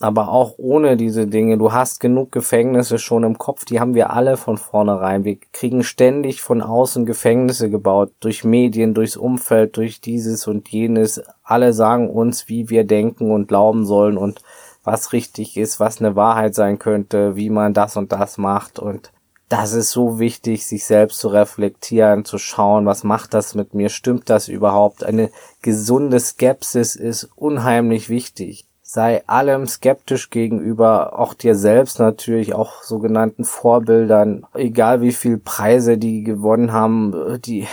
Aber 0.00 0.30
auch 0.30 0.54
ohne 0.56 0.96
diese 0.96 1.26
Dinge, 1.26 1.58
du 1.58 1.72
hast 1.72 2.00
genug 2.00 2.32
Gefängnisse 2.32 2.98
schon 2.98 3.22
im 3.22 3.36
Kopf, 3.36 3.66
die 3.66 3.78
haben 3.78 3.94
wir 3.94 4.10
alle 4.10 4.38
von 4.38 4.56
vornherein. 4.56 5.24
Wir 5.24 5.36
kriegen 5.52 5.84
ständig 5.84 6.40
von 6.40 6.62
außen 6.62 7.04
Gefängnisse 7.04 7.68
gebaut, 7.68 8.12
durch 8.20 8.42
Medien, 8.44 8.94
durchs 8.94 9.18
Umfeld, 9.18 9.76
durch 9.76 10.00
dieses 10.00 10.46
und 10.48 10.70
jenes. 10.70 11.22
Alle 11.44 11.74
sagen 11.74 12.08
uns, 12.08 12.48
wie 12.48 12.70
wir 12.70 12.84
denken 12.84 13.30
und 13.30 13.48
glauben 13.48 13.84
sollen 13.84 14.16
und 14.16 14.40
was 14.84 15.12
richtig 15.12 15.56
ist, 15.56 15.80
was 15.80 16.00
eine 16.00 16.16
Wahrheit 16.16 16.54
sein 16.54 16.78
könnte, 16.78 17.36
wie 17.36 17.50
man 17.50 17.74
das 17.74 17.96
und 17.96 18.12
das 18.12 18.38
macht 18.38 18.78
und 18.78 19.12
das 19.52 19.74
ist 19.74 19.90
so 19.90 20.18
wichtig, 20.18 20.66
sich 20.66 20.86
selbst 20.86 21.18
zu 21.18 21.28
reflektieren, 21.28 22.24
zu 22.24 22.38
schauen, 22.38 22.86
was 22.86 23.04
macht 23.04 23.34
das 23.34 23.54
mit 23.54 23.74
mir, 23.74 23.90
stimmt 23.90 24.30
das 24.30 24.48
überhaupt? 24.48 25.04
Eine 25.04 25.30
gesunde 25.60 26.18
Skepsis 26.20 26.96
ist 26.96 27.28
unheimlich 27.36 28.08
wichtig. 28.08 28.64
Sei 28.82 29.22
allem 29.28 29.66
skeptisch 29.66 30.30
gegenüber, 30.30 31.18
auch 31.18 31.34
dir 31.34 31.54
selbst 31.54 31.98
natürlich, 31.98 32.54
auch 32.54 32.82
sogenannten 32.82 33.44
Vorbildern, 33.44 34.46
egal 34.54 35.02
wie 35.02 35.12
viel 35.12 35.36
Preise 35.36 35.98
die 35.98 36.22
gewonnen 36.22 36.72
haben, 36.72 37.38
die 37.44 37.68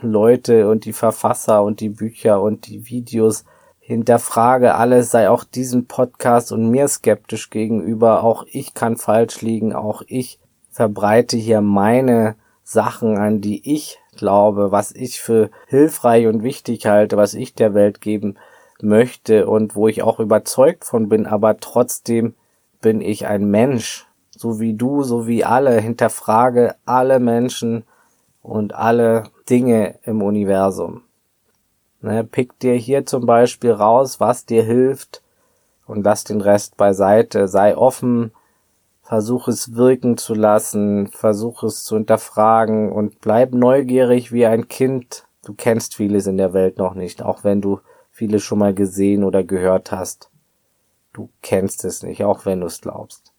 Leute 0.00 0.70
und 0.70 0.86
die 0.86 0.94
Verfasser 0.94 1.62
und 1.62 1.80
die 1.80 1.90
Bücher 1.90 2.40
und 2.40 2.66
die 2.66 2.88
Videos, 2.88 3.44
hinterfrage 3.88 4.74
alles, 4.74 5.10
sei 5.10 5.30
auch 5.30 5.44
diesem 5.44 5.86
Podcast 5.86 6.52
und 6.52 6.70
mir 6.70 6.86
skeptisch 6.88 7.48
gegenüber. 7.48 8.22
Auch 8.22 8.44
ich 8.52 8.74
kann 8.74 8.96
falsch 8.96 9.40
liegen, 9.40 9.74
auch 9.74 10.02
ich 10.06 10.38
verbreite 10.70 11.38
hier 11.38 11.62
meine 11.62 12.34
Sachen, 12.62 13.16
an 13.16 13.40
die 13.40 13.74
ich 13.74 13.98
glaube, 14.14 14.72
was 14.72 14.92
ich 14.92 15.22
für 15.22 15.48
hilfreich 15.68 16.26
und 16.26 16.42
wichtig 16.42 16.84
halte, 16.84 17.16
was 17.16 17.32
ich 17.32 17.54
der 17.54 17.72
Welt 17.72 18.02
geben 18.02 18.36
möchte 18.82 19.46
und 19.46 19.74
wo 19.74 19.88
ich 19.88 20.02
auch 20.02 20.20
überzeugt 20.20 20.84
von 20.84 21.08
bin, 21.08 21.24
aber 21.24 21.58
trotzdem 21.58 22.34
bin 22.82 23.00
ich 23.00 23.26
ein 23.26 23.50
Mensch, 23.50 24.06
so 24.28 24.60
wie 24.60 24.74
du, 24.74 25.02
so 25.02 25.26
wie 25.26 25.46
alle, 25.46 25.80
hinterfrage 25.80 26.74
alle 26.84 27.20
Menschen 27.20 27.84
und 28.42 28.74
alle 28.74 29.24
Dinge 29.48 29.98
im 30.02 30.20
Universum. 30.20 31.04
Ne, 32.00 32.22
pick 32.22 32.58
dir 32.60 32.74
hier 32.74 33.06
zum 33.06 33.26
Beispiel 33.26 33.72
raus, 33.72 34.20
was 34.20 34.46
dir 34.46 34.62
hilft 34.62 35.22
und 35.86 36.04
lass 36.04 36.22
den 36.22 36.40
Rest 36.40 36.76
beiseite. 36.76 37.48
Sei 37.48 37.76
offen, 37.76 38.32
versuch 39.02 39.48
es 39.48 39.74
wirken 39.74 40.16
zu 40.16 40.34
lassen, 40.34 41.08
versuch 41.08 41.64
es 41.64 41.84
zu 41.84 41.96
hinterfragen 41.96 42.92
und 42.92 43.20
bleib 43.20 43.52
neugierig 43.52 44.30
wie 44.32 44.46
ein 44.46 44.68
Kind. 44.68 45.24
Du 45.44 45.54
kennst 45.54 45.96
vieles 45.96 46.26
in 46.26 46.36
der 46.36 46.52
Welt 46.52 46.78
noch 46.78 46.94
nicht, 46.94 47.22
auch 47.22 47.42
wenn 47.42 47.60
du 47.60 47.80
vieles 48.10 48.42
schon 48.42 48.58
mal 48.58 48.74
gesehen 48.74 49.24
oder 49.24 49.42
gehört 49.42 49.90
hast. 49.90 50.30
Du 51.12 51.30
kennst 51.42 51.84
es 51.84 52.02
nicht, 52.02 52.22
auch 52.22 52.46
wenn 52.46 52.60
du 52.60 52.66
es 52.66 52.80
glaubst. 52.80 53.32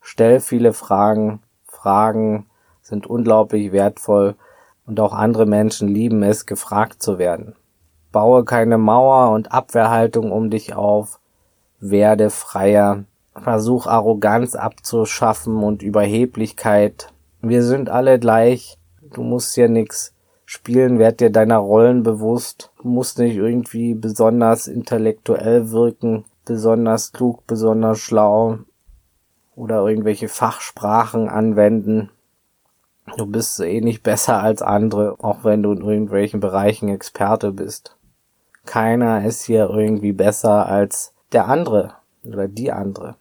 Stell 0.00 0.40
viele 0.40 0.72
Fragen. 0.72 1.42
Fragen 1.64 2.46
sind 2.80 3.06
unglaublich 3.06 3.72
wertvoll 3.72 4.36
und 4.86 5.00
auch 5.00 5.12
andere 5.12 5.44
Menschen 5.44 5.88
lieben 5.88 6.22
es, 6.22 6.46
gefragt 6.46 7.02
zu 7.02 7.18
werden. 7.18 7.56
Baue 8.16 8.46
keine 8.46 8.78
Mauer 8.78 9.34
und 9.34 9.52
Abwehrhaltung 9.52 10.32
um 10.32 10.48
dich 10.48 10.74
auf. 10.74 11.20
Werde 11.80 12.30
freier. 12.30 13.04
Versuch 13.34 13.86
Arroganz 13.86 14.54
abzuschaffen 14.54 15.62
und 15.62 15.82
Überheblichkeit. 15.82 17.12
Wir 17.42 17.62
sind 17.62 17.90
alle 17.90 18.18
gleich. 18.18 18.78
Du 19.02 19.22
musst 19.22 19.54
hier 19.54 19.68
nix 19.68 20.14
spielen, 20.46 20.98
werd 20.98 21.20
dir 21.20 21.28
deiner 21.28 21.58
Rollen 21.58 22.04
bewusst. 22.04 22.72
Du 22.80 22.88
musst 22.88 23.18
nicht 23.18 23.36
irgendwie 23.36 23.92
besonders 23.92 24.66
intellektuell 24.66 25.70
wirken, 25.70 26.24
besonders 26.46 27.12
klug, 27.12 27.46
besonders 27.46 27.98
schlau 27.98 28.60
oder 29.54 29.86
irgendwelche 29.86 30.28
Fachsprachen 30.28 31.28
anwenden. 31.28 32.08
Du 33.18 33.26
bist 33.26 33.60
eh 33.60 33.82
nicht 33.82 34.02
besser 34.02 34.42
als 34.42 34.62
andere, 34.62 35.16
auch 35.22 35.44
wenn 35.44 35.62
du 35.62 35.72
in 35.72 35.82
irgendwelchen 35.82 36.40
Bereichen 36.40 36.88
Experte 36.88 37.52
bist 37.52 37.96
keiner 38.66 39.24
ist 39.24 39.44
hier 39.44 39.70
irgendwie 39.70 40.12
besser 40.12 40.66
als 40.66 41.12
der 41.32 41.48
andere 41.48 41.94
oder 42.24 42.48
die 42.48 42.72
andere. 42.72 43.16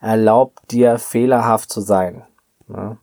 Erlaubt 0.00 0.70
dir 0.70 0.98
fehlerhaft 0.98 1.70
zu 1.70 1.80
sein. 1.80 2.24
Ne? 2.68 2.96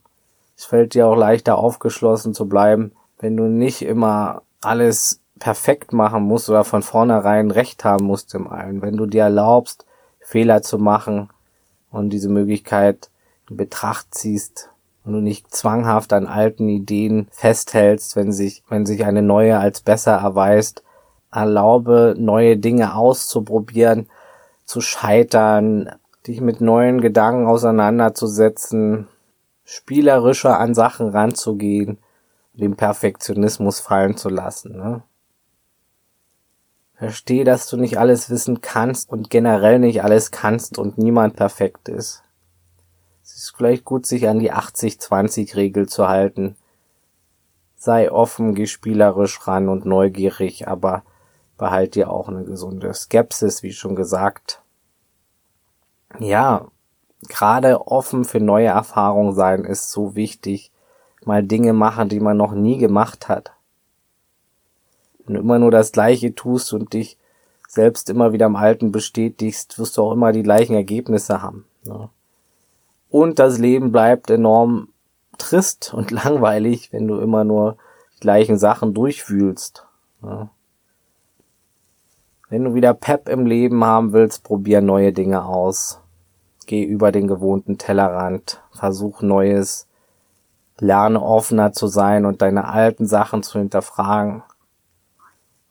Es 0.57 0.65
fällt 0.65 0.93
dir 0.93 1.07
auch 1.07 1.15
leichter 1.15 1.57
aufgeschlossen 1.57 2.33
zu 2.33 2.49
bleiben, 2.49 2.91
wenn 3.19 3.37
du 3.37 3.43
nicht 3.43 3.81
immer 3.81 4.41
alles 4.61 5.21
perfekt 5.39 5.93
machen 5.93 6.23
musst 6.23 6.49
oder 6.49 6.65
von 6.65 6.83
vornherein 6.83 7.51
recht 7.51 7.85
haben 7.85 8.05
musst 8.05 8.33
im 8.35 8.47
allen. 8.47 8.81
Wenn 8.81 8.97
du 8.97 9.05
dir 9.05 9.23
erlaubst, 9.23 9.85
Fehler 10.19 10.61
zu 10.61 10.77
machen 10.77 11.29
und 11.91 12.09
diese 12.09 12.29
Möglichkeit 12.29 13.09
in 13.49 13.57
Betracht 13.57 14.13
ziehst 14.13 14.69
und 15.05 15.13
du 15.13 15.19
nicht 15.19 15.55
zwanghaft 15.55 16.11
an 16.13 16.27
alten 16.27 16.67
Ideen 16.67 17.27
festhältst, 17.31 18.15
wenn 18.15 18.31
sich, 18.31 18.63
wenn 18.69 18.85
sich 18.85 19.05
eine 19.05 19.21
neue 19.21 19.57
als 19.57 19.81
besser 19.81 20.17
erweist, 20.17 20.83
erlaube, 21.31 22.15
neue 22.17 22.57
Dinge 22.57 22.95
auszuprobieren, 22.95 24.07
zu 24.65 24.81
scheitern, 24.81 25.91
dich 26.27 26.41
mit 26.41 26.61
neuen 26.61 27.01
Gedanken 27.01 27.47
auseinanderzusetzen, 27.47 29.07
spielerischer 29.63 30.59
an 30.59 30.73
Sachen 30.73 31.09
ranzugehen, 31.09 31.97
den 32.53 32.75
Perfektionismus 32.75 33.79
fallen 33.79 34.17
zu 34.17 34.29
lassen. 34.29 34.77
Ne? 34.77 35.03
Versteh, 36.95 37.43
dass 37.43 37.67
du 37.67 37.77
nicht 37.77 37.97
alles 37.97 38.29
wissen 38.29 38.61
kannst 38.61 39.09
und 39.09 39.29
generell 39.29 39.79
nicht 39.79 40.03
alles 40.03 40.31
kannst 40.31 40.77
und 40.77 40.97
niemand 40.97 41.35
perfekt 41.35 41.87
ist. 41.87 42.23
Es 43.23 43.35
ist 43.35 43.53
vielleicht 43.55 43.85
gut, 43.85 44.05
sich 44.05 44.27
an 44.27 44.39
die 44.39 44.51
80-20-Regel 44.51 45.87
zu 45.87 46.09
halten. 46.09 46.55
Sei 47.75 48.11
offen, 48.11 48.55
geh 48.55 48.65
spielerisch 48.65 49.47
ran 49.47 49.69
und 49.69 49.85
neugierig, 49.85 50.67
aber 50.67 51.03
behalt 51.59 51.93
dir 51.93 52.09
auch 52.09 52.27
eine 52.29 52.43
gesunde 52.45 52.91
Skepsis, 52.93 53.61
wie 53.61 53.73
schon 53.73 53.95
gesagt. 53.95 54.63
Ja, 56.17 56.67
gerade 57.27 57.85
offen 57.85 58.25
für 58.25 58.39
neue 58.39 58.67
Erfahrungen 58.67 59.35
sein 59.35 59.65
ist 59.65 59.91
so 59.91 60.15
wichtig. 60.15 60.71
Mal 61.25 61.43
Dinge 61.43 61.73
machen, 61.73 62.09
die 62.09 62.21
man 62.21 62.37
noch 62.37 62.53
nie 62.53 62.77
gemacht 62.77 63.27
hat. 63.27 63.51
Wenn 65.25 65.35
du 65.35 65.41
immer 65.41 65.59
nur 65.59 65.69
das 65.69 65.91
Gleiche 65.91 66.33
tust 66.33 66.73
und 66.73 66.93
dich 66.93 67.17
selbst 67.67 68.09
immer 68.09 68.33
wieder 68.33 68.47
im 68.47 68.55
Alten 68.55 68.91
bestätigst, 68.91 69.77
wirst 69.77 69.97
du 69.97 70.03
auch 70.03 70.13
immer 70.13 70.31
die 70.31 70.43
gleichen 70.43 70.73
Ergebnisse 70.73 71.41
haben. 71.41 71.65
Ne? 71.83 72.09
Und 73.09 73.37
das 73.37 73.59
Leben 73.59 73.91
bleibt 73.91 74.29
enorm 74.29 74.87
trist 75.37 75.93
und 75.93 76.09
langweilig, 76.11 76.93
wenn 76.93 77.07
du 77.07 77.19
immer 77.19 77.43
nur 77.43 77.77
die 78.15 78.21
gleichen 78.21 78.57
Sachen 78.57 78.93
durchfühlst. 78.93 79.85
Ne? 80.21 80.49
Wenn 82.51 82.63
du 82.63 82.73
wieder 82.73 82.95
Pep 82.95 83.29
im 83.29 83.45
Leben 83.45 83.85
haben 83.85 84.11
willst, 84.11 84.43
probier 84.43 84.81
neue 84.81 85.13
Dinge 85.13 85.45
aus. 85.45 86.01
Geh 86.65 86.83
über 86.83 87.11
den 87.11 87.27
gewohnten 87.27 87.77
Tellerrand, 87.77 88.59
versuch 88.71 89.21
Neues, 89.21 89.87
lerne 90.79 91.21
offener 91.21 91.73
zu 91.73 91.85
sein 91.85 92.25
und 92.25 92.41
deine 92.41 92.67
alten 92.67 93.05
Sachen 93.05 93.43
zu 93.43 93.59
hinterfragen. 93.59 94.41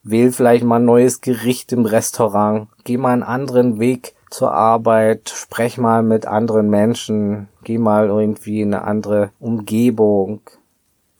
Wähl 0.04 0.30
vielleicht 0.30 0.62
mal 0.62 0.76
ein 0.76 0.84
neues 0.84 1.20
Gericht 1.20 1.72
im 1.72 1.84
Restaurant, 1.84 2.68
geh 2.84 2.96
mal 2.96 3.12
einen 3.12 3.24
anderen 3.24 3.80
Weg 3.80 4.14
zur 4.30 4.52
Arbeit, 4.52 5.30
sprech 5.30 5.78
mal 5.78 6.04
mit 6.04 6.26
anderen 6.26 6.70
Menschen, 6.70 7.48
geh 7.64 7.78
mal 7.78 8.06
irgendwie 8.06 8.60
in 8.60 8.72
eine 8.72 8.84
andere 8.84 9.32
Umgebung, 9.40 10.42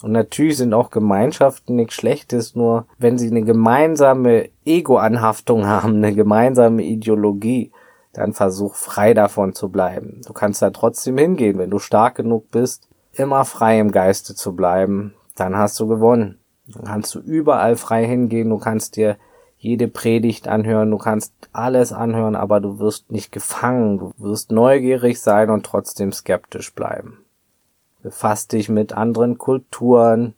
Und 0.03 0.13
natürlich 0.13 0.57
sind 0.57 0.75
auch 0.75 0.91
Gemeinschaften 0.91 1.77
nichts 1.77 1.95
Schlechtes, 1.95 2.55
nur 2.55 2.87
wenn 2.99 3.19
sie 3.19 3.29
eine 3.29 3.43
gemeinsame 3.43 4.51
Ego-Anhaftung 4.65 5.67
haben, 5.67 5.97
eine 5.97 6.15
gemeinsame 6.15 6.83
Ideologie, 6.83 7.73
dann 8.13 8.33
versuch 8.33 8.75
frei 8.75 9.15
davon 9.15 9.55
zu 9.55 9.69
bleiben. 9.69 10.21
Du 10.27 10.33
kannst 10.33 10.63
da 10.63 10.71
trotzdem 10.71 11.19
hingehen, 11.19 11.59
wenn 11.59 11.71
du 11.71 11.79
stark 11.79 12.17
genug 12.17 12.51
bist, 12.51 12.89
immer 13.13 13.45
frei 13.45 13.79
im 13.79 13.93
Geiste 13.93 14.35
zu 14.35 14.55
bleiben, 14.55 15.15
dann 15.35 15.57
hast 15.57 15.79
du 15.81 15.87
gewonnen. 15.87 16.39
Dann 16.67 16.85
kannst 16.85 17.15
du 17.15 17.21
überall 17.21 17.77
frei 17.77 18.07
hingehen, 18.07 18.51
du 18.51 18.59
kannst 18.59 18.97
dir 18.97 19.17
jede 19.57 19.89
Predigt 19.89 20.47
anhören, 20.47 20.91
du 20.91 20.99
kannst 20.99 21.33
alles 21.53 21.93
anhören, 21.93 22.37
aber 22.37 22.61
du 22.61 22.79
wirst 22.79 23.11
nicht 23.11 23.33
gefangen, 23.33 23.99
du 23.99 24.13
wirst 24.19 24.53
neugierig 24.53 25.21
sein 25.21 25.51
und 25.51 25.67
trotzdem 25.67 26.13
skeptisch 26.13 26.75
bleiben. 26.75 27.25
Befass 28.09 28.49
dich 28.49 28.71
mit 28.71 28.95
anderen 28.95 29.37
Kulturen, 29.37 30.35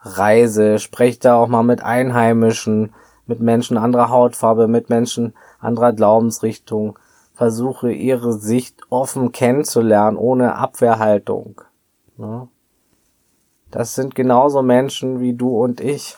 reise, 0.00 0.80
sprech 0.80 1.20
da 1.20 1.36
auch 1.36 1.46
mal 1.46 1.62
mit 1.62 1.84
Einheimischen, 1.84 2.92
mit 3.28 3.38
Menschen 3.38 3.76
anderer 3.76 4.10
Hautfarbe, 4.10 4.66
mit 4.66 4.90
Menschen 4.90 5.34
anderer 5.60 5.92
Glaubensrichtung, 5.92 6.98
versuche 7.34 7.92
ihre 7.92 8.32
Sicht 8.32 8.80
offen 8.90 9.30
kennenzulernen, 9.30 10.16
ohne 10.16 10.56
Abwehrhaltung. 10.56 11.60
Ne? 12.16 12.48
Das 13.70 13.94
sind 13.94 14.16
genauso 14.16 14.62
Menschen 14.62 15.20
wie 15.20 15.34
du 15.34 15.56
und 15.56 15.80
ich. 15.80 16.16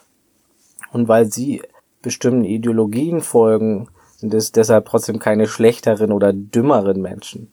Und 0.90 1.06
weil 1.08 1.30
sie 1.30 1.60
bestimmten 2.00 2.44
Ideologien 2.44 3.20
folgen, 3.20 3.90
sind 4.16 4.32
es 4.32 4.52
deshalb 4.52 4.86
trotzdem 4.86 5.18
keine 5.18 5.46
schlechteren 5.46 6.12
oder 6.12 6.32
dümmeren 6.32 7.02
Menschen. 7.02 7.52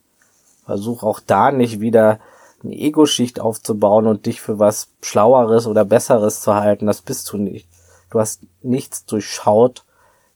Versuch 0.64 1.04
auch 1.04 1.20
da 1.20 1.52
nicht 1.52 1.82
wieder 1.82 2.20
eine 2.66 2.76
Ego-Schicht 2.76 3.40
aufzubauen 3.40 4.08
und 4.08 4.26
dich 4.26 4.42
für 4.42 4.60
was 4.60 4.90
Schlaueres 5.02 5.68
oder 5.68 5.86
Besseres 5.86 6.42
zu 6.42 6.56
halten. 6.56 6.88
Das 6.88 7.02
bist 7.02 7.32
du 7.32 7.38
nicht. 7.38 7.68
Du 8.10 8.20
hast 8.20 8.42
nichts 8.62 9.06
durchschaut, 9.06 9.86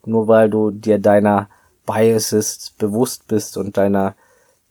nur 0.05 0.27
weil 0.27 0.49
du 0.49 0.71
dir 0.71 0.99
deiner 0.99 1.49
Biases 1.85 2.73
bewusst 2.77 3.27
bist 3.27 3.57
und 3.57 3.77
deiner 3.77 4.15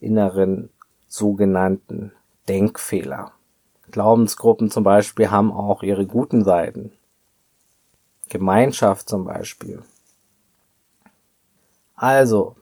inneren 0.00 0.70
sogenannten 1.08 2.12
Denkfehler. 2.48 3.32
Glaubensgruppen 3.90 4.70
zum 4.70 4.84
Beispiel 4.84 5.30
haben 5.30 5.52
auch 5.52 5.82
ihre 5.82 6.06
guten 6.06 6.44
Seiten. 6.44 6.92
Gemeinschaft 8.28 9.08
zum 9.08 9.24
Beispiel. 9.24 9.82
Also, 11.94 12.56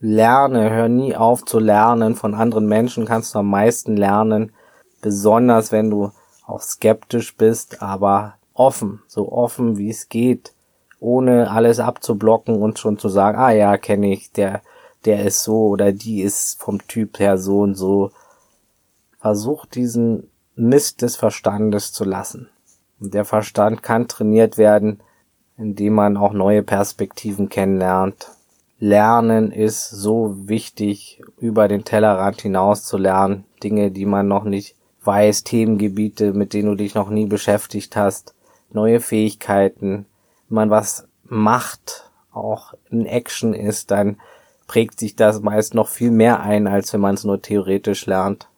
lerne, 0.00 0.70
hör 0.70 0.88
nie 0.88 1.14
auf 1.14 1.44
zu 1.44 1.58
lernen. 1.58 2.16
Von 2.16 2.34
anderen 2.34 2.66
Menschen 2.66 3.04
kannst 3.04 3.34
du 3.34 3.38
am 3.38 3.50
meisten 3.50 3.96
lernen, 3.96 4.52
besonders 5.00 5.70
wenn 5.70 5.90
du 5.90 6.10
auch 6.46 6.60
skeptisch 6.60 7.36
bist, 7.36 7.82
aber 7.82 8.34
offen, 8.54 9.02
so 9.06 9.30
offen 9.30 9.76
wie 9.76 9.90
es 9.90 10.08
geht, 10.08 10.52
ohne 10.98 11.50
alles 11.50 11.78
abzublocken 11.78 12.60
und 12.60 12.78
schon 12.78 12.98
zu 12.98 13.08
sagen, 13.08 13.38
ah 13.38 13.52
ja, 13.52 13.76
kenne 13.76 14.12
ich, 14.12 14.32
der, 14.32 14.62
der 15.04 15.24
ist 15.24 15.44
so 15.44 15.68
oder 15.68 15.92
die 15.92 16.22
ist 16.22 16.60
vom 16.60 16.86
Typ 16.86 17.18
her 17.18 17.38
so 17.38 17.60
und 17.60 17.74
so. 17.74 18.10
Versuch 19.18 19.66
diesen 19.66 20.30
Mist 20.56 21.02
des 21.02 21.16
Verstandes 21.16 21.92
zu 21.92 22.04
lassen. 22.04 22.48
Und 23.00 23.14
der 23.14 23.24
Verstand 23.24 23.82
kann 23.82 24.08
trainiert 24.08 24.58
werden, 24.58 25.02
indem 25.56 25.94
man 25.94 26.16
auch 26.16 26.32
neue 26.32 26.62
Perspektiven 26.62 27.48
kennenlernt. 27.48 28.30
Lernen 28.82 29.52
ist 29.52 29.90
so 29.90 30.48
wichtig, 30.48 31.22
über 31.38 31.68
den 31.68 31.84
Tellerrand 31.84 32.40
hinaus 32.40 32.84
zu 32.84 32.96
lernen. 32.96 33.44
Dinge, 33.62 33.90
die 33.90 34.06
man 34.06 34.26
noch 34.26 34.44
nicht 34.44 34.74
weiß, 35.04 35.44
Themengebiete, 35.44 36.32
mit 36.32 36.54
denen 36.54 36.70
du 36.70 36.74
dich 36.74 36.94
noch 36.94 37.10
nie 37.10 37.26
beschäftigt 37.26 37.94
hast, 37.94 38.34
neue 38.72 39.00
Fähigkeiten. 39.00 40.06
Wenn 40.48 40.54
man 40.54 40.70
was 40.70 41.06
macht, 41.24 42.10
auch 42.32 42.74
in 42.90 43.06
Action 43.06 43.54
ist, 43.54 43.90
dann 43.90 44.16
prägt 44.66 44.98
sich 44.98 45.14
das 45.14 45.40
meist 45.42 45.74
noch 45.74 45.88
viel 45.88 46.10
mehr 46.10 46.40
ein, 46.40 46.66
als 46.66 46.92
wenn 46.92 47.00
man 47.00 47.14
es 47.14 47.24
nur 47.24 47.42
theoretisch 47.42 48.06
lernt 48.06 48.48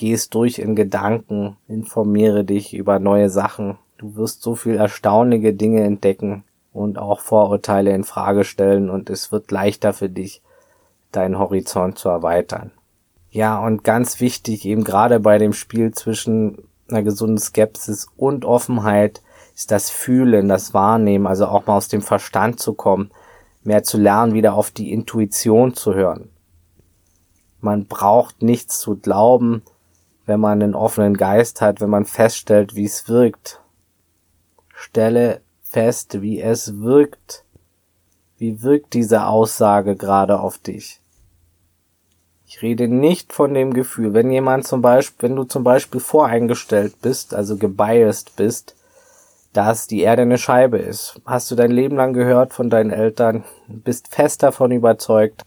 gehst 0.00 0.34
durch 0.34 0.58
in 0.58 0.74
Gedanken, 0.74 1.58
informiere 1.68 2.42
dich 2.42 2.72
über 2.72 2.98
neue 2.98 3.28
Sachen. 3.28 3.76
Du 3.98 4.16
wirst 4.16 4.40
so 4.40 4.54
viel 4.54 4.76
erstaunliche 4.76 5.52
Dinge 5.52 5.82
entdecken 5.82 6.42
und 6.72 6.98
auch 6.98 7.20
Vorurteile 7.20 7.92
in 7.92 8.04
Frage 8.04 8.44
stellen 8.44 8.90
und 8.90 9.10
es 9.10 9.32
wird 9.32 9.50
leichter 9.50 9.92
für 9.92 10.08
dich, 10.08 10.42
deinen 11.12 11.38
Horizont 11.38 11.98
zu 11.98 12.08
erweitern. 12.08 12.70
Ja, 13.30 13.58
und 13.58 13.84
ganz 13.84 14.20
wichtig, 14.20 14.64
eben 14.64 14.84
gerade 14.84 15.20
bei 15.20 15.38
dem 15.38 15.52
Spiel 15.52 15.92
zwischen 15.92 16.68
einer 16.88 17.02
gesunden 17.02 17.38
Skepsis 17.38 18.08
und 18.16 18.44
Offenheit 18.44 19.22
ist 19.54 19.70
das 19.70 19.90
Fühlen, 19.90 20.48
das 20.48 20.74
Wahrnehmen, 20.74 21.26
also 21.26 21.46
auch 21.46 21.66
mal 21.66 21.76
aus 21.76 21.88
dem 21.88 22.02
Verstand 22.02 22.60
zu 22.60 22.74
kommen, 22.74 23.10
mehr 23.62 23.82
zu 23.82 23.98
lernen, 23.98 24.34
wieder 24.34 24.54
auf 24.54 24.70
die 24.70 24.92
Intuition 24.92 25.74
zu 25.74 25.94
hören. 25.94 26.30
Man 27.60 27.86
braucht 27.86 28.42
nichts 28.42 28.80
zu 28.80 28.96
glauben, 28.96 29.62
wenn 30.26 30.40
man 30.40 30.62
einen 30.62 30.74
offenen 30.74 31.16
Geist 31.16 31.60
hat, 31.60 31.80
wenn 31.80 31.90
man 31.90 32.06
feststellt, 32.06 32.74
wie 32.74 32.84
es 32.84 33.08
wirkt. 33.08 33.60
Stelle 34.74 35.40
fest, 35.70 36.20
wie 36.20 36.40
es 36.40 36.80
wirkt. 36.80 37.44
Wie 38.36 38.62
wirkt 38.62 38.94
diese 38.94 39.26
Aussage 39.26 39.96
gerade 39.96 40.40
auf 40.40 40.58
dich? 40.58 41.00
Ich 42.46 42.62
rede 42.62 42.88
nicht 42.88 43.32
von 43.32 43.54
dem 43.54 43.72
Gefühl, 43.72 44.12
wenn 44.12 44.30
jemand 44.30 44.66
zum 44.66 44.82
Beispiel, 44.82 45.28
wenn 45.28 45.36
du 45.36 45.44
zum 45.44 45.62
Beispiel 45.62 46.00
voreingestellt 46.00 47.00
bist, 47.00 47.32
also 47.34 47.56
gebiased 47.56 48.34
bist, 48.36 48.74
dass 49.52 49.86
die 49.86 50.00
Erde 50.00 50.22
eine 50.22 50.38
Scheibe 50.38 50.78
ist. 50.78 51.20
Hast 51.24 51.50
du 51.50 51.54
dein 51.54 51.70
Leben 51.70 51.96
lang 51.96 52.12
gehört 52.12 52.52
von 52.52 52.70
deinen 52.70 52.90
Eltern, 52.90 53.44
bist 53.68 54.08
fest 54.08 54.42
davon 54.42 54.72
überzeugt. 54.72 55.42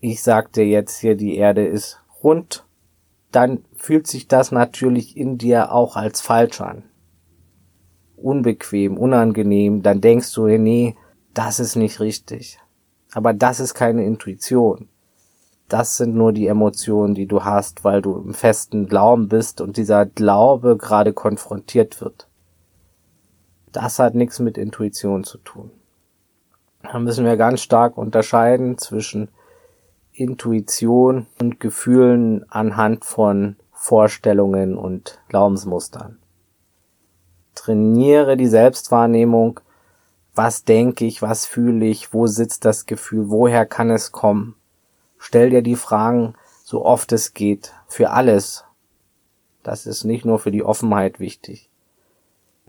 Ich 0.00 0.22
sag 0.22 0.52
dir 0.52 0.66
jetzt 0.66 0.98
hier, 0.98 1.16
die 1.16 1.36
Erde 1.36 1.66
ist 1.66 1.98
rund 2.22 2.64
dann 3.34 3.64
fühlt 3.74 4.06
sich 4.06 4.28
das 4.28 4.52
natürlich 4.52 5.16
in 5.16 5.38
dir 5.38 5.72
auch 5.72 5.96
als 5.96 6.20
falsch 6.20 6.60
an. 6.60 6.84
Unbequem, 8.24 8.96
unangenehm, 8.96 9.82
dann 9.82 10.00
denkst 10.00 10.32
du, 10.32 10.46
nee, 10.46 10.96
das 11.34 11.60
ist 11.60 11.76
nicht 11.76 12.00
richtig. 12.00 12.58
Aber 13.12 13.34
das 13.34 13.60
ist 13.60 13.74
keine 13.74 14.04
Intuition. 14.04 14.88
Das 15.68 15.96
sind 15.96 16.14
nur 16.14 16.32
die 16.32 16.46
Emotionen, 16.46 17.14
die 17.14 17.26
du 17.26 17.44
hast, 17.44 17.84
weil 17.84 18.02
du 18.02 18.16
im 18.16 18.34
festen 18.34 18.86
Glauben 18.86 19.28
bist 19.28 19.60
und 19.60 19.76
dieser 19.76 20.06
Glaube 20.06 20.76
gerade 20.76 21.12
konfrontiert 21.12 22.00
wird. 22.00 22.28
Das 23.72 23.98
hat 23.98 24.14
nichts 24.14 24.38
mit 24.38 24.56
Intuition 24.56 25.24
zu 25.24 25.38
tun. 25.38 25.70
Da 26.82 26.98
müssen 26.98 27.24
wir 27.24 27.36
ganz 27.36 27.60
stark 27.60 27.98
unterscheiden 27.98 28.78
zwischen 28.78 29.28
Intuition 30.12 31.26
und 31.40 31.60
Gefühlen 31.60 32.48
anhand 32.50 33.04
von 33.04 33.56
Vorstellungen 33.72 34.76
und 34.76 35.20
Glaubensmustern. 35.28 36.18
Trainiere 37.54 38.36
die 38.36 38.48
Selbstwahrnehmung. 38.48 39.60
Was 40.34 40.64
denke 40.64 41.04
ich, 41.04 41.22
was 41.22 41.46
fühle 41.46 41.86
ich, 41.86 42.12
wo 42.12 42.26
sitzt 42.26 42.64
das 42.64 42.86
Gefühl, 42.86 43.30
woher 43.30 43.66
kann 43.66 43.90
es 43.90 44.12
kommen? 44.12 44.56
Stell 45.18 45.50
dir 45.50 45.62
die 45.62 45.76
Fragen 45.76 46.34
so 46.64 46.84
oft 46.84 47.12
es 47.12 47.34
geht, 47.34 47.72
für 47.86 48.10
alles. 48.10 48.64
Das 49.62 49.86
ist 49.86 50.04
nicht 50.04 50.24
nur 50.24 50.38
für 50.38 50.50
die 50.50 50.64
Offenheit 50.64 51.20
wichtig. 51.20 51.70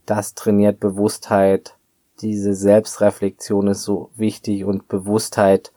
Das 0.05 0.35
trainiert 0.35 0.79
Bewusstheit. 0.79 1.75
Diese 2.21 2.53
Selbstreflexion 2.53 3.67
ist 3.67 3.83
so 3.83 4.09
wichtig 4.15 4.63
und 4.63 4.87
Bewusstheit 4.87 5.73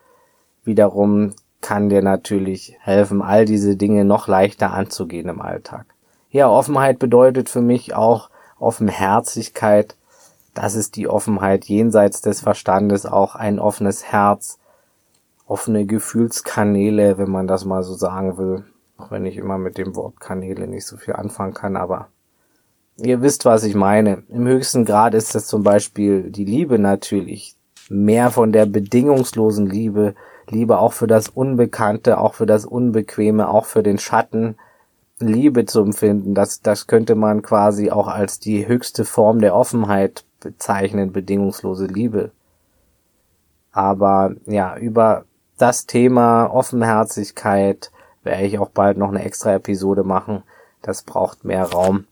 wiederum 0.62 1.34
kann 1.60 1.88
dir 1.88 2.02
natürlich 2.02 2.76
helfen, 2.80 3.22
all 3.22 3.44
diese 3.44 3.76
Dinge 3.76 4.04
noch 4.04 4.28
leichter 4.28 4.72
anzugehen 4.72 5.28
im 5.28 5.40
Alltag. 5.40 5.86
Ja, 6.30 6.48
Offenheit 6.48 6.98
bedeutet 6.98 7.48
für 7.48 7.62
mich 7.62 7.94
auch 7.94 8.30
Offenherzigkeit. 8.58 9.96
Das 10.54 10.74
ist 10.74 10.96
die 10.96 11.08
Offenheit 11.08 11.66
jenseits 11.66 12.20
des 12.20 12.40
Verstandes, 12.40 13.06
auch 13.06 13.34
ein 13.34 13.58
offenes 13.58 14.04
Herz, 14.04 14.58
offene 15.46 15.86
Gefühlskanäle, 15.86 17.18
wenn 17.18 17.30
man 17.30 17.46
das 17.46 17.64
mal 17.64 17.82
so 17.82 17.94
sagen 17.94 18.38
will. 18.38 18.64
Auch 18.96 19.10
wenn 19.10 19.26
ich 19.26 19.36
immer 19.36 19.58
mit 19.58 19.78
dem 19.78 19.94
Wort 19.94 20.18
Kanäle 20.18 20.66
nicht 20.66 20.86
so 20.86 20.96
viel 20.96 21.14
anfangen 21.14 21.54
kann, 21.54 21.76
aber 21.76 22.08
ihr 23.00 23.22
wisst, 23.22 23.44
was 23.44 23.62
ich 23.62 23.74
meine. 23.74 24.24
Im 24.28 24.46
höchsten 24.46 24.84
Grad 24.84 25.14
ist 25.14 25.34
das 25.34 25.46
zum 25.46 25.62
Beispiel 25.62 26.30
die 26.30 26.44
Liebe 26.44 26.78
natürlich. 26.78 27.54
Mehr 27.88 28.30
von 28.30 28.52
der 28.52 28.66
bedingungslosen 28.66 29.66
Liebe, 29.66 30.14
Liebe 30.50 30.78
auch 30.78 30.92
für 30.92 31.06
das 31.06 31.28
Unbekannte, 31.28 32.18
auch 32.18 32.34
für 32.34 32.46
das 32.46 32.66
Unbequeme, 32.66 33.48
auch 33.48 33.66
für 33.66 33.82
den 33.82 33.98
Schatten, 33.98 34.56
Liebe 35.20 35.66
zu 35.66 35.80
empfinden. 35.80 36.34
Das, 36.34 36.60
das 36.60 36.86
könnte 36.86 37.14
man 37.14 37.42
quasi 37.42 37.90
auch 37.90 38.08
als 38.08 38.38
die 38.38 38.66
höchste 38.66 39.04
Form 39.04 39.40
der 39.40 39.54
Offenheit 39.54 40.24
bezeichnen, 40.40 41.12
bedingungslose 41.12 41.86
Liebe. 41.86 42.30
Aber 43.72 44.34
ja, 44.46 44.76
über 44.76 45.24
das 45.56 45.86
Thema 45.86 46.46
Offenherzigkeit 46.46 47.90
werde 48.22 48.44
ich 48.44 48.58
auch 48.58 48.70
bald 48.70 48.98
noch 48.98 49.08
eine 49.08 49.24
extra 49.24 49.54
Episode 49.54 50.04
machen. 50.04 50.42
Das 50.82 51.02
braucht 51.02 51.44
mehr 51.44 51.64
Raum. 51.64 52.06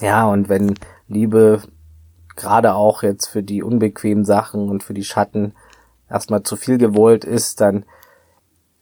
Ja, 0.00 0.26
und 0.28 0.48
wenn 0.48 0.74
Liebe 1.08 1.62
gerade 2.36 2.74
auch 2.74 3.02
jetzt 3.02 3.26
für 3.26 3.42
die 3.42 3.62
unbequemen 3.62 4.24
Sachen 4.24 4.68
und 4.68 4.82
für 4.82 4.94
die 4.94 5.04
Schatten 5.04 5.54
erstmal 6.08 6.42
zu 6.42 6.56
viel 6.56 6.78
gewollt 6.78 7.24
ist, 7.24 7.60
dann 7.60 7.84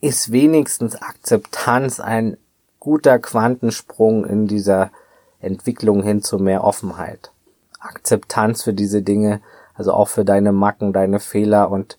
ist 0.00 0.32
wenigstens 0.32 0.96
Akzeptanz 0.96 2.00
ein 2.00 2.36
guter 2.80 3.18
Quantensprung 3.18 4.24
in 4.24 4.46
dieser 4.46 4.90
Entwicklung 5.38 6.02
hin 6.02 6.22
zu 6.22 6.38
mehr 6.38 6.64
Offenheit. 6.64 7.32
Akzeptanz 7.78 8.62
für 8.62 8.74
diese 8.74 9.02
Dinge, 9.02 9.40
also 9.74 9.92
auch 9.92 10.08
für 10.08 10.24
deine 10.24 10.52
Macken, 10.52 10.92
deine 10.92 11.20
Fehler 11.20 11.70
und 11.70 11.98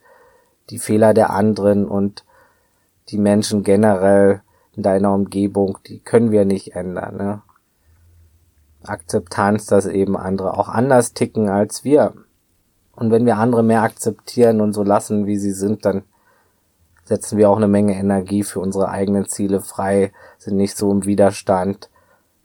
die 0.70 0.80
Fehler 0.80 1.14
der 1.14 1.30
anderen 1.32 1.88
und 1.88 2.26
die 3.10 3.18
Menschen 3.18 3.64
generell 3.64 4.42
in 4.76 4.84
deiner 4.84 5.14
Umgebung, 5.14 5.78
die 5.88 6.00
können 6.00 6.32
wir 6.32 6.46
nicht 6.46 6.76
ändern. 6.76 7.18
Ne? 7.18 7.42
Akzeptanz, 8.84 9.66
dass 9.66 9.86
eben 9.86 10.18
andere 10.18 10.58
auch 10.58 10.70
anders 10.70 11.14
ticken 11.14 11.50
als 11.50 11.84
wir. 11.84 12.14
Und 12.96 13.12
wenn 13.12 13.26
wir 13.26 13.38
andere 13.38 13.64
mehr 13.64 13.82
akzeptieren 13.82 14.62
und 14.62 14.74
so 14.74 14.84
lassen, 14.84 15.26
wie 15.26 15.38
sie 15.38 15.52
sind, 15.52 15.86
dann 15.86 16.04
setzen 17.04 17.38
wir 17.38 17.50
auch 17.50 17.58
eine 17.58 17.68
Menge 17.68 17.96
Energie 17.96 18.44
für 18.44 18.60
unsere 18.60 18.90
eigenen 18.90 19.28
Ziele 19.28 19.62
frei, 19.62 20.12
sind 20.38 20.58
nicht 20.58 20.78
so 20.78 20.92
im 20.92 21.06
Widerstand, 21.06 21.90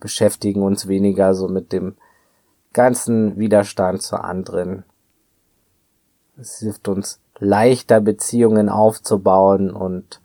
beschäftigen 0.01 0.62
uns 0.62 0.88
weniger 0.88 1.35
so 1.35 1.49
mit 1.49 1.73
dem 1.73 1.97
ganzen 2.73 3.38
Widerstand 3.38 4.03
zu 4.03 4.16
anderen. 4.16 4.85
Es 6.38 6.59
hilft 6.59 6.88
uns 6.88 7.21
leichter 7.38 8.01
Beziehungen 8.01 8.69
aufzubauen 8.69 9.71
und 9.71 10.21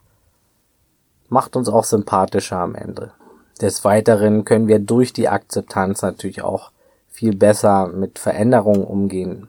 macht 1.30 1.56
uns 1.56 1.70
auch 1.70 1.86
sympathischer 1.86 2.58
am 2.58 2.76
Ende. 2.76 3.13
Des 3.62 3.86
Weiteren 3.86 4.44
können 4.44 4.67
wir 4.67 4.80
durch 4.80 5.13
die 5.13 5.30
Akzeptanz 5.30 6.02
natürlich 6.02 6.41
auch 6.41 6.72
viel 7.08 7.36
besser 7.36 7.88
mit 7.88 8.20
Veränderungen 8.20 8.84
umgehen. 8.84 9.48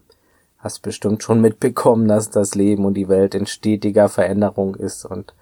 Hast 0.63 0.81
bestimmt 0.83 1.23
schon 1.23 1.41
mitbekommen, 1.41 2.07
dass 2.07 2.31
das 2.31 2.55
Leben 2.55 2.85
und 2.85 2.95
die 2.95 3.09
Welt 3.09 3.35
in 3.35 3.47
stetiger 3.47 4.09
Veränderung 4.09 4.77
ist 4.77 5.05
und 5.05 5.35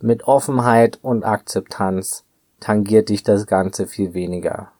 mit 0.00 0.24
Offenheit 0.24 1.00
und 1.02 1.24
Akzeptanz 1.24 2.24
tangiert 2.60 3.08
dich 3.08 3.24
das 3.24 3.46
Ganze 3.46 3.86
viel 3.88 4.14
weniger. 4.14 4.70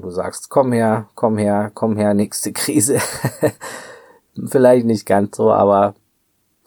Du 0.00 0.10
sagst, 0.10 0.48
komm 0.48 0.70
her, 0.72 1.08
komm 1.16 1.38
her, 1.38 1.72
komm 1.74 1.96
her, 1.96 2.14
nächste 2.14 2.52
Krise. 2.52 3.00
Vielleicht 4.46 4.86
nicht 4.86 5.06
ganz 5.06 5.36
so, 5.36 5.52
aber 5.52 5.94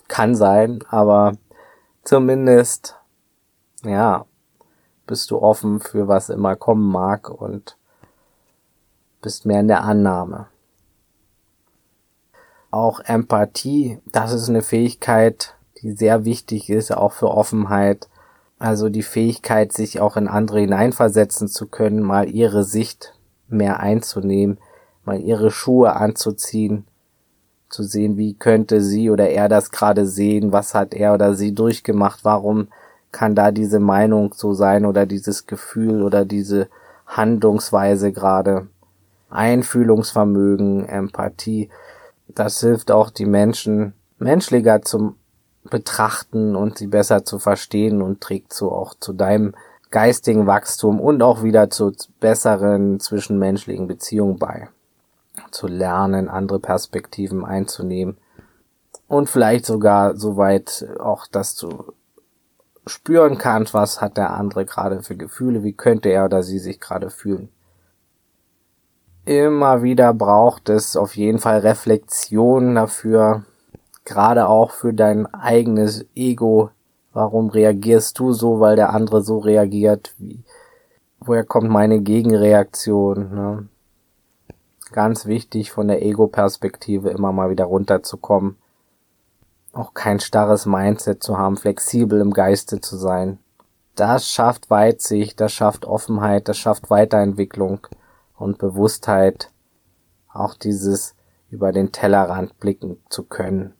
kann 0.08 0.36
sein, 0.36 0.84
aber 0.90 1.34
zumindest 2.04 2.96
ja, 3.84 4.26
bist 5.08 5.32
du 5.32 5.40
offen 5.42 5.80
für 5.80 6.08
was 6.08 6.30
immer 6.30 6.56
kommen 6.56 6.92
mag 6.92 7.30
und 7.30 7.78
bist 9.22 9.46
mehr 9.46 9.62
in 9.62 9.68
der 9.68 9.84
Annahme. 9.84 10.48
Auch 12.76 13.00
Empathie, 13.00 14.00
das 14.12 14.34
ist 14.34 14.50
eine 14.50 14.62
Fähigkeit, 14.62 15.56
die 15.82 15.94
sehr 15.94 16.26
wichtig 16.26 16.70
ist, 16.70 16.92
auch 16.92 17.14
für 17.14 17.32
Offenheit. 17.32 18.10
Also 18.60 18.90
die 18.90 19.02
Fähigkeit, 19.02 19.72
sich 19.72 20.02
auch 20.02 20.18
in 20.18 20.28
andere 20.28 20.60
hineinversetzen 20.60 21.48
zu 21.48 21.68
können, 21.68 22.02
mal 22.02 22.28
ihre 22.28 22.66
Sicht 22.66 23.14
mehr 23.48 23.80
einzunehmen, 23.80 24.58
mal 25.06 25.18
ihre 25.22 25.52
Schuhe 25.52 25.96
anzuziehen, 25.96 26.86
zu 27.70 27.84
sehen, 27.84 28.18
wie 28.18 28.34
könnte 28.34 28.82
sie 28.82 29.10
oder 29.10 29.30
er 29.30 29.48
das 29.48 29.72
gerade 29.72 30.06
sehen, 30.06 30.52
was 30.52 30.74
hat 30.74 30.94
er 30.94 31.14
oder 31.14 31.34
sie 31.34 31.56
durchgemacht, 31.56 32.26
warum 32.26 32.68
kann 33.14 33.36
da 33.36 33.52
diese 33.52 33.80
Meinung 33.80 34.34
so 34.34 34.54
sein 34.54 34.86
oder 34.86 35.06
dieses 35.06 35.48
Gefühl 35.48 36.04
oder 36.04 36.26
diese 36.26 36.68
Handlungsweise 37.08 38.12
gerade. 38.12 38.68
Einfühlungsvermögen, 39.30 40.86
Empathie, 40.90 41.70
das 42.28 42.60
hilft 42.60 42.92
auch 42.92 43.10
die 43.10 43.26
Menschen 43.26 43.94
menschlicher 44.18 44.82
zum 44.82 45.18
betrachten 45.70 46.56
und 46.56 46.78
sie 46.78 46.88
besser 46.88 47.26
zu 47.26 47.40
verstehen 47.40 48.02
und 48.02 48.22
trägt 48.22 48.54
so 48.54 48.72
auch 48.72 48.94
zu 48.94 49.14
deinem 49.14 49.56
geistigen 49.90 50.46
Wachstum 50.46 51.00
und 51.00 51.24
auch 51.24 51.42
wieder 51.44 51.70
zu 51.70 51.92
besseren 52.20 53.00
zwischenmenschlichen 53.00 53.88
Beziehungen 53.88 54.38
bei. 54.38 54.70
Zu 55.52 55.68
lernen, 55.68 56.30
andere 56.30 56.60
Perspektiven 56.60 57.44
einzunehmen 57.44 58.18
und 59.08 59.30
vielleicht 59.30 59.66
sogar 59.66 60.16
so 60.16 60.38
weit 60.38 60.86
auch 61.00 61.28
das 61.28 61.56
zu 61.56 61.94
spüren 62.88 63.38
kannst, 63.38 63.74
was 63.74 64.02
hat 64.02 64.18
der 64.18 64.32
andere 64.32 64.66
gerade 64.66 65.02
für 65.02 65.16
Gefühle, 65.16 65.64
wie 65.64 65.74
könnte 65.74 66.10
er 66.10 66.26
oder 66.26 66.44
sie 66.44 66.60
sich 66.60 66.80
gerade 66.80 67.10
fühlen. 67.10 67.50
Immer 69.26 69.82
wieder 69.84 70.14
braucht 70.14 70.70
es 70.70 70.96
auf 70.96 71.16
jeden 71.16 71.40
Fall 71.40 71.60
Reflexion 71.60 72.76
dafür, 72.76 73.44
gerade 74.04 74.48
auch 74.48 74.72
für 74.72 74.94
dein 74.94 75.26
eigenes 75.34 76.06
Ego. 76.16 76.70
Warum 77.12 77.50
reagierst 77.50 78.20
du 78.20 78.34
so, 78.34 78.60
weil 78.60 78.76
der 78.76 78.92
andere 78.92 79.22
so 79.22 79.40
reagiert? 79.40 80.14
Wie, 80.18 80.44
woher 81.20 81.44
kommt 81.44 81.70
meine 81.70 82.02
Gegenreaktion? 82.02 83.34
Ne? 83.34 83.70
Ganz 84.92 85.26
wichtig 85.26 85.72
von 85.72 85.88
der 85.88 86.04
Ego-Perspektive 86.04 87.10
immer 87.10 87.32
mal 87.32 87.50
wieder 87.50 87.66
runterzukommen 87.66 88.58
auch 89.76 89.94
kein 89.94 90.20
starres 90.20 90.66
Mindset 90.66 91.22
zu 91.22 91.38
haben, 91.38 91.58
flexibel 91.58 92.22
im 92.22 92.32
Geiste 92.32 92.80
zu 92.80 92.98
sein. 92.98 93.40
Das 93.96 94.30
schafft 94.30 94.70
Weitsicht, 94.70 95.40
das 95.40 95.52
schafft 95.52 95.86
Offenheit, 95.86 96.48
das 96.48 96.58
schafft 96.58 96.90
Weiterentwicklung 96.90 97.88
und 98.38 98.58
Bewusstheit, 98.58 99.52
auch 100.32 100.56
dieses 100.56 101.16
über 101.50 101.72
den 101.72 101.92
Tellerrand 101.92 102.60
blicken 102.60 102.98
zu 103.10 103.24
können. 103.24 103.74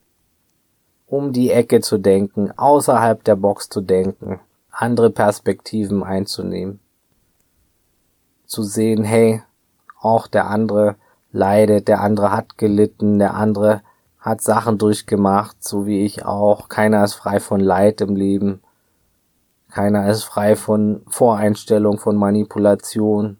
Um 1.08 1.34
die 1.34 1.52
Ecke 1.52 1.82
zu 1.82 1.98
denken, 1.98 2.52
außerhalb 2.58 3.24
der 3.24 3.36
Box 3.36 3.70
zu 3.70 3.82
denken, 3.82 4.40
andere 4.72 5.10
Perspektiven 5.10 6.04
einzunehmen. 6.04 6.80
Zu 8.46 8.64
sehen, 8.64 9.04
hey, 9.04 9.42
auch 10.00 10.28
der 10.28 10.48
andere 10.48 10.96
leidet, 11.32 11.88
der 11.88 12.02
andere 12.02 12.32
hat 12.32 12.58
gelitten, 12.58 13.20
der 13.20 13.34
andere 13.36 13.82
hat 14.20 14.42
Sachen 14.42 14.78
durchgemacht, 14.78 15.64
so 15.64 15.86
wie 15.86 16.04
ich 16.04 16.26
auch. 16.26 16.68
Keiner 16.70 17.04
ist 17.04 17.14
frei 17.14 17.40
von 17.40 17.60
Leid 17.60 18.02
im 18.02 18.16
Leben. 18.16 18.62
Keiner 19.70 20.10
ist 20.10 20.24
frei 20.24 20.56
von 20.56 21.04
Voreinstellung, 21.08 22.00
von 22.00 22.16
Manipulation. 22.16 23.38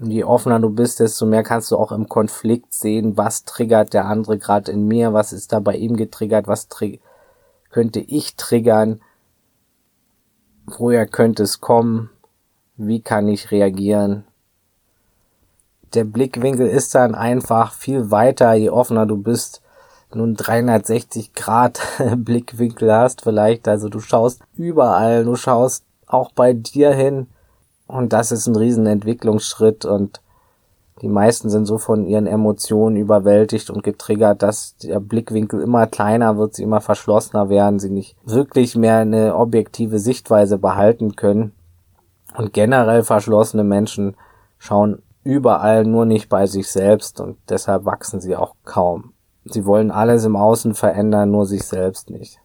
Je 0.00 0.22
offener 0.22 0.60
du 0.60 0.70
bist, 0.70 1.00
desto 1.00 1.26
mehr 1.26 1.42
kannst 1.42 1.70
du 1.70 1.76
auch 1.76 1.90
im 1.90 2.08
Konflikt 2.08 2.72
sehen, 2.72 3.16
was 3.16 3.44
triggert 3.44 3.94
der 3.94 4.04
andere 4.04 4.38
gerade 4.38 4.70
in 4.70 4.86
mir, 4.86 5.12
was 5.12 5.32
ist 5.32 5.52
da 5.52 5.58
bei 5.58 5.74
ihm 5.76 5.96
getriggert, 5.96 6.46
was 6.46 6.68
könnte 7.70 8.00
ich 8.00 8.36
triggern, 8.36 9.00
woher 10.66 11.06
könnte 11.06 11.42
es 11.42 11.60
kommen, 11.60 12.10
wie 12.76 13.00
kann 13.00 13.26
ich 13.26 13.50
reagieren. 13.50 14.24
Der 15.94 16.04
Blickwinkel 16.04 16.68
ist 16.68 16.94
dann 16.94 17.14
einfach 17.14 17.72
viel 17.72 18.10
weiter, 18.10 18.52
je 18.54 18.70
offener 18.70 19.06
du 19.06 19.16
bist, 19.16 19.62
nun 20.14 20.34
360 20.34 21.34
Grad 21.34 21.80
Blickwinkel 22.16 22.92
hast 22.92 23.22
vielleicht. 23.22 23.68
Also 23.68 23.88
du 23.88 24.00
schaust 24.00 24.42
überall, 24.56 25.24
du 25.24 25.36
schaust 25.36 25.84
auch 26.06 26.32
bei 26.32 26.52
dir 26.52 26.92
hin. 26.92 27.26
Und 27.88 28.12
das 28.12 28.30
ist 28.32 28.46
ein 28.46 28.54
riesen 28.54 28.86
Entwicklungsschritt 28.86 29.84
und 29.84 30.20
die 31.00 31.08
meisten 31.08 31.48
sind 31.48 31.64
so 31.64 31.78
von 31.78 32.06
ihren 32.06 32.26
Emotionen 32.26 32.96
überwältigt 32.96 33.70
und 33.70 33.82
getriggert, 33.82 34.42
dass 34.42 34.76
der 34.78 35.00
Blickwinkel 35.00 35.60
immer 35.62 35.86
kleiner 35.86 36.36
wird, 36.36 36.54
sie 36.54 36.64
immer 36.64 36.80
verschlossener 36.80 37.48
werden, 37.48 37.78
sie 37.78 37.90
nicht 37.90 38.16
wirklich 38.24 38.76
mehr 38.76 38.98
eine 38.98 39.36
objektive 39.36 40.00
Sichtweise 40.00 40.58
behalten 40.58 41.16
können. 41.16 41.52
Und 42.36 42.52
generell 42.52 43.04
verschlossene 43.04 43.64
Menschen 43.64 44.16
schauen 44.58 45.02
überall 45.22 45.84
nur 45.84 46.04
nicht 46.04 46.28
bei 46.28 46.46
sich 46.46 46.68
selbst 46.68 47.20
und 47.20 47.38
deshalb 47.48 47.84
wachsen 47.84 48.20
sie 48.20 48.36
auch 48.36 48.54
kaum. 48.64 49.12
Sie 49.44 49.64
wollen 49.64 49.90
alles 49.90 50.24
im 50.24 50.36
Außen 50.36 50.74
verändern, 50.74 51.30
nur 51.30 51.46
sich 51.46 51.64
selbst 51.64 52.10
nicht. 52.10 52.40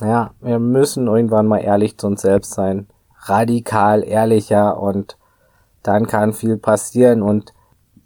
Ja, 0.00 0.30
wir 0.40 0.58
müssen 0.58 1.08
irgendwann 1.08 1.46
mal 1.46 1.58
ehrlich 1.58 1.98
zu 1.98 2.06
uns 2.06 2.22
selbst 2.22 2.54
sein. 2.54 2.86
Radikal 3.22 4.04
ehrlicher 4.04 4.80
und 4.80 5.16
dann 5.82 6.06
kann 6.06 6.32
viel 6.32 6.56
passieren 6.56 7.22
und 7.22 7.52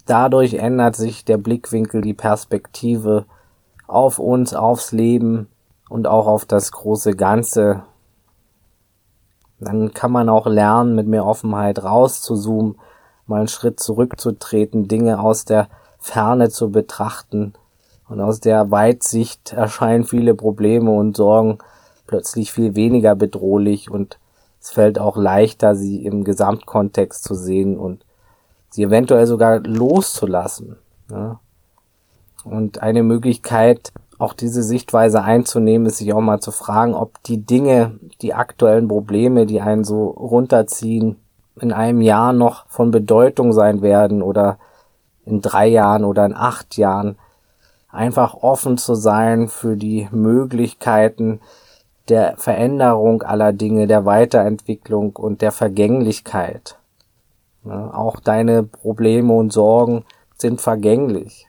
dadurch 0.07 0.55
ändert 0.55 0.96
sich 0.96 1.24
der 1.24 1.37
Blickwinkel, 1.37 2.00
die 2.00 2.14
Perspektive 2.14 3.26
auf 3.87 4.18
uns, 4.18 4.55
aufs 4.55 4.92
Leben 4.92 5.48
und 5.90 6.07
auch 6.07 6.26
auf 6.26 6.46
das 6.46 6.72
große 6.72 7.14
Ganze. 7.14 7.83
Dann 9.61 9.92
kann 9.92 10.12
man 10.12 10.28
auch 10.28 10.46
lernen, 10.46 10.94
mit 10.94 11.07
mehr 11.07 11.26
Offenheit 11.26 11.85
rauszuzoomen, 11.85 12.76
mal 13.26 13.40
einen 13.40 13.48
Schritt 13.48 13.81
zurückzutreten, 13.81 14.88
Dinge 14.88 15.20
aus 15.20 15.44
der 15.44 15.68
Ferne 15.98 16.48
zu 16.48 16.70
betrachten. 16.70 17.52
Und 18.09 18.20
aus 18.20 18.40
der 18.40 18.70
Weitsicht 18.70 19.52
erscheinen 19.52 20.05
viele 20.05 20.35
Probleme 20.35 20.90
und 20.90 21.16
Sorgen 21.16 21.59
plötzlich 22.06 22.52
viel 22.52 22.74
weniger 22.74 23.14
bedrohlich 23.14 23.90
und 23.90 24.18
Es 24.62 24.70
fällt 24.70 25.00
auch 25.00 25.16
leichter, 25.16 25.74
sie 25.74 26.04
im 26.04 26.22
Gesamtkontext 26.22 27.24
zu 27.24 27.34
sehen 27.34 27.76
und 27.76 28.04
sie 28.70 28.84
eventuell 28.84 29.26
sogar 29.26 29.58
loszulassen. 29.58 30.76
Ja. 31.10 31.40
Und 32.44 32.80
eine 32.80 33.02
Möglichkeit, 33.02 33.92
auch 34.18 34.34
diese 34.34 34.62
Sichtweise 34.62 35.22
einzunehmen, 35.22 35.86
ist 35.88 35.96
sich 35.98 36.12
auch 36.12 36.20
mal 36.20 36.38
zu 36.38 36.52
fragen, 36.52 36.94
ob 36.94 37.20
die 37.24 37.38
Dinge, 37.38 37.98
die 38.20 38.34
aktuellen 38.34 38.86
Probleme, 38.86 39.46
die 39.46 39.60
einen 39.60 39.82
so 39.82 40.06
runterziehen, 40.06 41.16
in 41.60 41.72
einem 41.72 42.00
Jahr 42.00 42.32
noch 42.32 42.66
von 42.68 42.92
Bedeutung 42.92 43.52
sein 43.52 43.82
werden 43.82 44.22
oder 44.22 44.58
in 45.26 45.40
drei 45.40 45.66
Jahren 45.66 46.04
oder 46.04 46.24
in 46.24 46.34
acht 46.34 46.76
Jahren. 46.76 47.18
Einfach 47.90 48.34
offen 48.34 48.78
zu 48.78 48.94
sein 48.94 49.48
für 49.48 49.76
die 49.76 50.08
Möglichkeiten 50.12 51.40
der 52.08 52.36
Veränderung 52.36 53.22
aller 53.22 53.52
Dinge, 53.52 53.86
der 53.86 54.04
Weiterentwicklung 54.04 55.16
und 55.16 55.42
der 55.42 55.52
Vergänglichkeit. 55.52 56.78
auch 57.64 58.18
deine 58.18 58.64
Probleme 58.64 59.32
und 59.32 59.52
Sorgen 59.52 60.04
sind 60.36 60.60
vergänglich. 60.60 61.46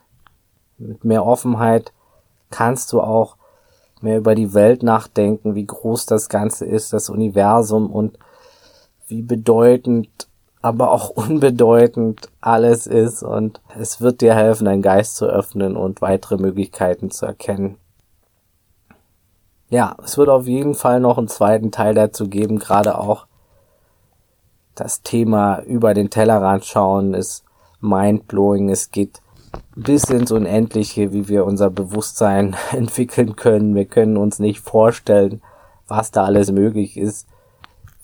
Mit 0.77 1.03
mehr 1.03 1.25
Offenheit 1.25 1.91
kannst 2.51 2.93
du 2.93 3.01
auch 3.01 3.35
mehr 4.01 4.17
über 4.17 4.35
die 4.35 4.53
Welt 4.53 4.83
nachdenken, 4.83 5.55
wie 5.55 5.65
groß 5.65 6.05
das 6.05 6.29
Ganze 6.29 6.65
ist, 6.65 6.93
das 6.93 7.09
Universum 7.09 7.89
und 7.89 8.19
wie 9.07 9.23
bedeutend, 9.23 10.27
aber 10.61 10.91
auch 10.91 11.09
unbedeutend 11.15 12.29
alles 12.41 12.85
ist 12.85 13.23
und 13.23 13.61
es 13.79 14.01
wird 14.01 14.21
dir 14.21 14.35
helfen, 14.35 14.65
deinen 14.65 14.81
Geist 14.81 15.15
zu 15.15 15.25
öffnen 15.25 15.75
und 15.75 16.01
weitere 16.01 16.37
Möglichkeiten 16.37 17.09
zu 17.09 17.25
erkennen. 17.25 17.77
Ja, 19.73 19.95
es 20.03 20.19
wird 20.19 20.29
auf 20.29 20.45
jeden 20.45 20.75
Fall 20.75 20.99
noch 20.99 21.17
einen 21.17 21.27
zweiten 21.27 21.71
Teil 21.71 21.95
dazu 21.95 22.29
geben, 22.29 22.59
gerade 22.59 22.95
auch 22.95 23.25
das 24.75 25.01
Thema 25.01 25.61
über 25.63 25.95
den 25.95 26.11
Tellerrand 26.11 26.63
schauen 26.63 27.15
ist 27.15 27.43
mindblowing. 27.81 28.69
Es 28.69 28.91
geht 28.91 29.23
bis 29.75 30.03
ins 30.11 30.31
Unendliche, 30.31 31.11
wie 31.11 31.27
wir 31.27 31.43
unser 31.45 31.71
Bewusstsein 31.71 32.55
entwickeln 32.71 33.35
können. 33.35 33.73
Wir 33.73 33.85
können 33.85 34.15
uns 34.15 34.37
nicht 34.37 34.59
vorstellen, 34.59 35.41
was 35.87 36.11
da 36.11 36.23
alles 36.23 36.51
möglich 36.51 36.95
ist, 36.95 37.27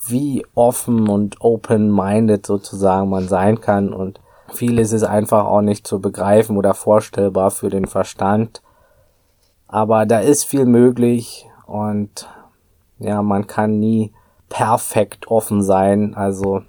wie 0.08 0.48
offen 0.56 1.08
und 1.08 1.40
open-minded 1.40 2.48
sozusagen 2.48 3.12
man 3.12 3.28
sein 3.28 3.62
kann 3.62 3.94
und 3.94 4.20
vieles 4.52 4.92
ist 4.92 5.04
einfach 5.04 5.46
auch 5.46 5.62
nicht 5.62 5.86
zu 5.86 6.02
begreifen 6.02 6.58
oder 6.58 6.74
vorstellbar 6.74 7.52
für 7.52 7.70
den 7.70 7.86
Verstand. 7.86 8.64
Aber 9.68 10.08
da 10.08 10.18
ist 10.18 10.46
viel 10.46 10.66
möglich 10.66 11.46
und 11.70 12.28
ja, 12.98 13.22
man 13.22 13.48
kann 13.48 13.80
nie 13.80 14.12
perfekt 14.50 15.28
offen 15.28 15.62
sein. 15.62 16.16
Also 16.16 16.64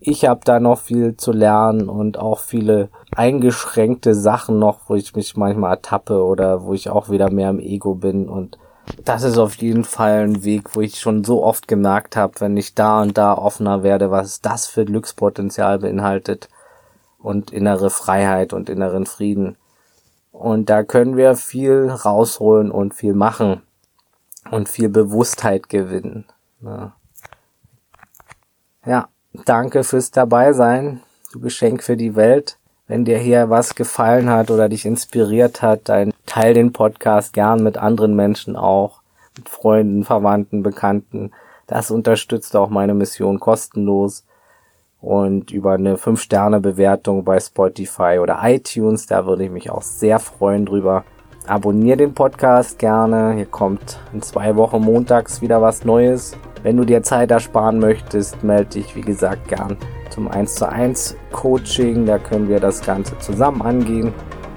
ich 0.00 0.26
habe 0.26 0.40
da 0.44 0.60
noch 0.60 0.78
viel 0.78 1.16
zu 1.16 1.32
lernen 1.32 1.88
und 1.88 2.18
auch 2.18 2.40
viele 2.40 2.90
eingeschränkte 3.14 4.14
Sachen 4.14 4.58
noch, 4.58 4.80
wo 4.88 4.96
ich 4.96 5.14
mich 5.14 5.36
manchmal 5.36 5.76
ertappe 5.76 6.22
oder 6.22 6.64
wo 6.64 6.74
ich 6.74 6.90
auch 6.90 7.08
wieder 7.08 7.30
mehr 7.30 7.50
im 7.50 7.60
Ego 7.60 7.94
bin 7.94 8.28
und 8.28 8.58
das 9.02 9.22
ist 9.22 9.38
auf 9.38 9.54
jeden 9.54 9.84
Fall 9.84 10.24
ein 10.24 10.44
Weg, 10.44 10.76
wo 10.76 10.82
ich 10.82 11.00
schon 11.00 11.24
so 11.24 11.42
oft 11.42 11.68
gemerkt 11.68 12.16
habe, 12.16 12.34
wenn 12.40 12.54
ich 12.58 12.74
da 12.74 13.00
und 13.00 13.16
da 13.16 13.32
offener 13.32 13.82
werde, 13.82 14.10
was 14.10 14.42
das 14.42 14.66
für 14.66 14.84
Glückspotenzial 14.84 15.78
beinhaltet 15.78 16.50
und 17.18 17.50
innere 17.50 17.88
Freiheit 17.88 18.52
und 18.52 18.68
inneren 18.68 19.06
Frieden. 19.06 19.56
Und 20.32 20.68
da 20.68 20.82
können 20.82 21.16
wir 21.16 21.34
viel 21.34 21.88
rausholen 21.88 22.70
und 22.70 22.92
viel 22.92 23.14
machen 23.14 23.62
und 24.50 24.68
viel 24.68 24.88
Bewusstheit 24.88 25.68
gewinnen. 25.68 26.24
Ja, 28.86 29.08
danke 29.44 29.84
fürs 29.84 30.10
Dabeisein, 30.10 31.00
du 31.32 31.40
Geschenk 31.40 31.82
für 31.82 31.96
die 31.96 32.16
Welt. 32.16 32.58
Wenn 32.86 33.06
dir 33.06 33.16
hier 33.16 33.48
was 33.48 33.74
gefallen 33.74 34.28
hat 34.28 34.50
oder 34.50 34.68
dich 34.68 34.84
inspiriert 34.84 35.62
hat, 35.62 35.88
dann 35.88 36.12
teil 36.26 36.52
den 36.52 36.72
Podcast 36.72 37.32
gern 37.32 37.62
mit 37.62 37.78
anderen 37.78 38.14
Menschen 38.14 38.56
auch, 38.56 39.00
mit 39.36 39.48
Freunden, 39.48 40.04
Verwandten, 40.04 40.62
Bekannten. 40.62 41.30
Das 41.66 41.90
unterstützt 41.90 42.54
auch 42.56 42.68
meine 42.68 42.92
Mission 42.92 43.40
kostenlos. 43.40 44.26
Und 45.00 45.50
über 45.50 45.72
eine 45.72 45.96
5-Sterne-Bewertung 45.96 47.24
bei 47.24 47.40
Spotify 47.40 48.18
oder 48.20 48.40
iTunes, 48.42 49.06
da 49.06 49.26
würde 49.26 49.44
ich 49.44 49.50
mich 49.50 49.70
auch 49.70 49.82
sehr 49.82 50.18
freuen 50.18 50.64
drüber. 50.66 51.04
Abonnier 51.46 51.96
den 51.96 52.14
Podcast 52.14 52.78
gerne. 52.78 53.34
Hier 53.34 53.44
kommt 53.44 54.00
in 54.14 54.22
zwei 54.22 54.56
Wochen 54.56 54.80
montags 54.80 55.42
wieder 55.42 55.60
was 55.60 55.84
Neues. 55.84 56.34
Wenn 56.62 56.78
du 56.78 56.86
dir 56.86 57.02
Zeit 57.02 57.30
ersparen 57.30 57.78
möchtest, 57.78 58.42
melde 58.42 58.70
dich 58.70 58.96
wie 58.96 59.02
gesagt 59.02 59.48
gern 59.48 59.76
zum 60.08 60.28
1 60.28 60.54
zu 60.54 60.66
1 60.66 61.16
Coaching. 61.32 62.06
Da 62.06 62.16
können 62.16 62.48
wir 62.48 62.60
das 62.60 62.80
Ganze 62.80 63.18
zusammen 63.18 63.60
angehen. 63.60 64.14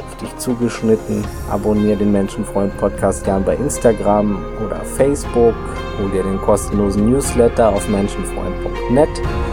Auf 0.07 0.15
dich 0.15 0.37
zugeschnitten. 0.37 1.25
Abonnier 1.51 1.97
den 1.97 2.13
Menschenfreund 2.13 2.77
Podcast 2.77 3.25
gern 3.25 3.43
bei 3.43 3.55
Instagram 3.55 4.41
oder 4.65 4.77
Facebook. 4.85 5.55
Hol 5.99 6.09
dir 6.11 6.23
den 6.23 6.39
kostenlosen 6.39 7.09
Newsletter 7.09 7.67
auf 7.67 7.85
menschenfreund.net. 7.89 9.09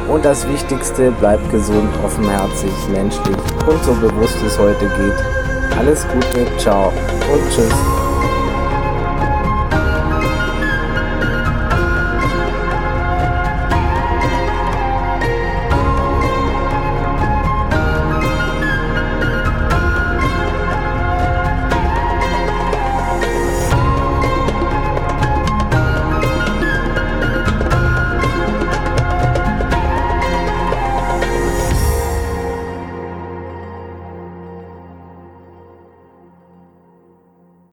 Und 0.09 0.25
das 0.25 0.47
Wichtigste, 0.49 1.13
bleib 1.19 1.41
gesund, 1.51 1.89
offenherzig, 2.05 2.71
menschlich 2.93 3.37
und 3.67 3.83
so 3.83 3.93
bewusst 3.95 4.37
es 4.47 4.57
heute 4.57 4.87
geht. 4.87 5.44
Alles 5.79 6.07
Gute, 6.09 6.47
ciao 6.59 6.93
und 7.33 7.51
tschüss. 7.51 7.94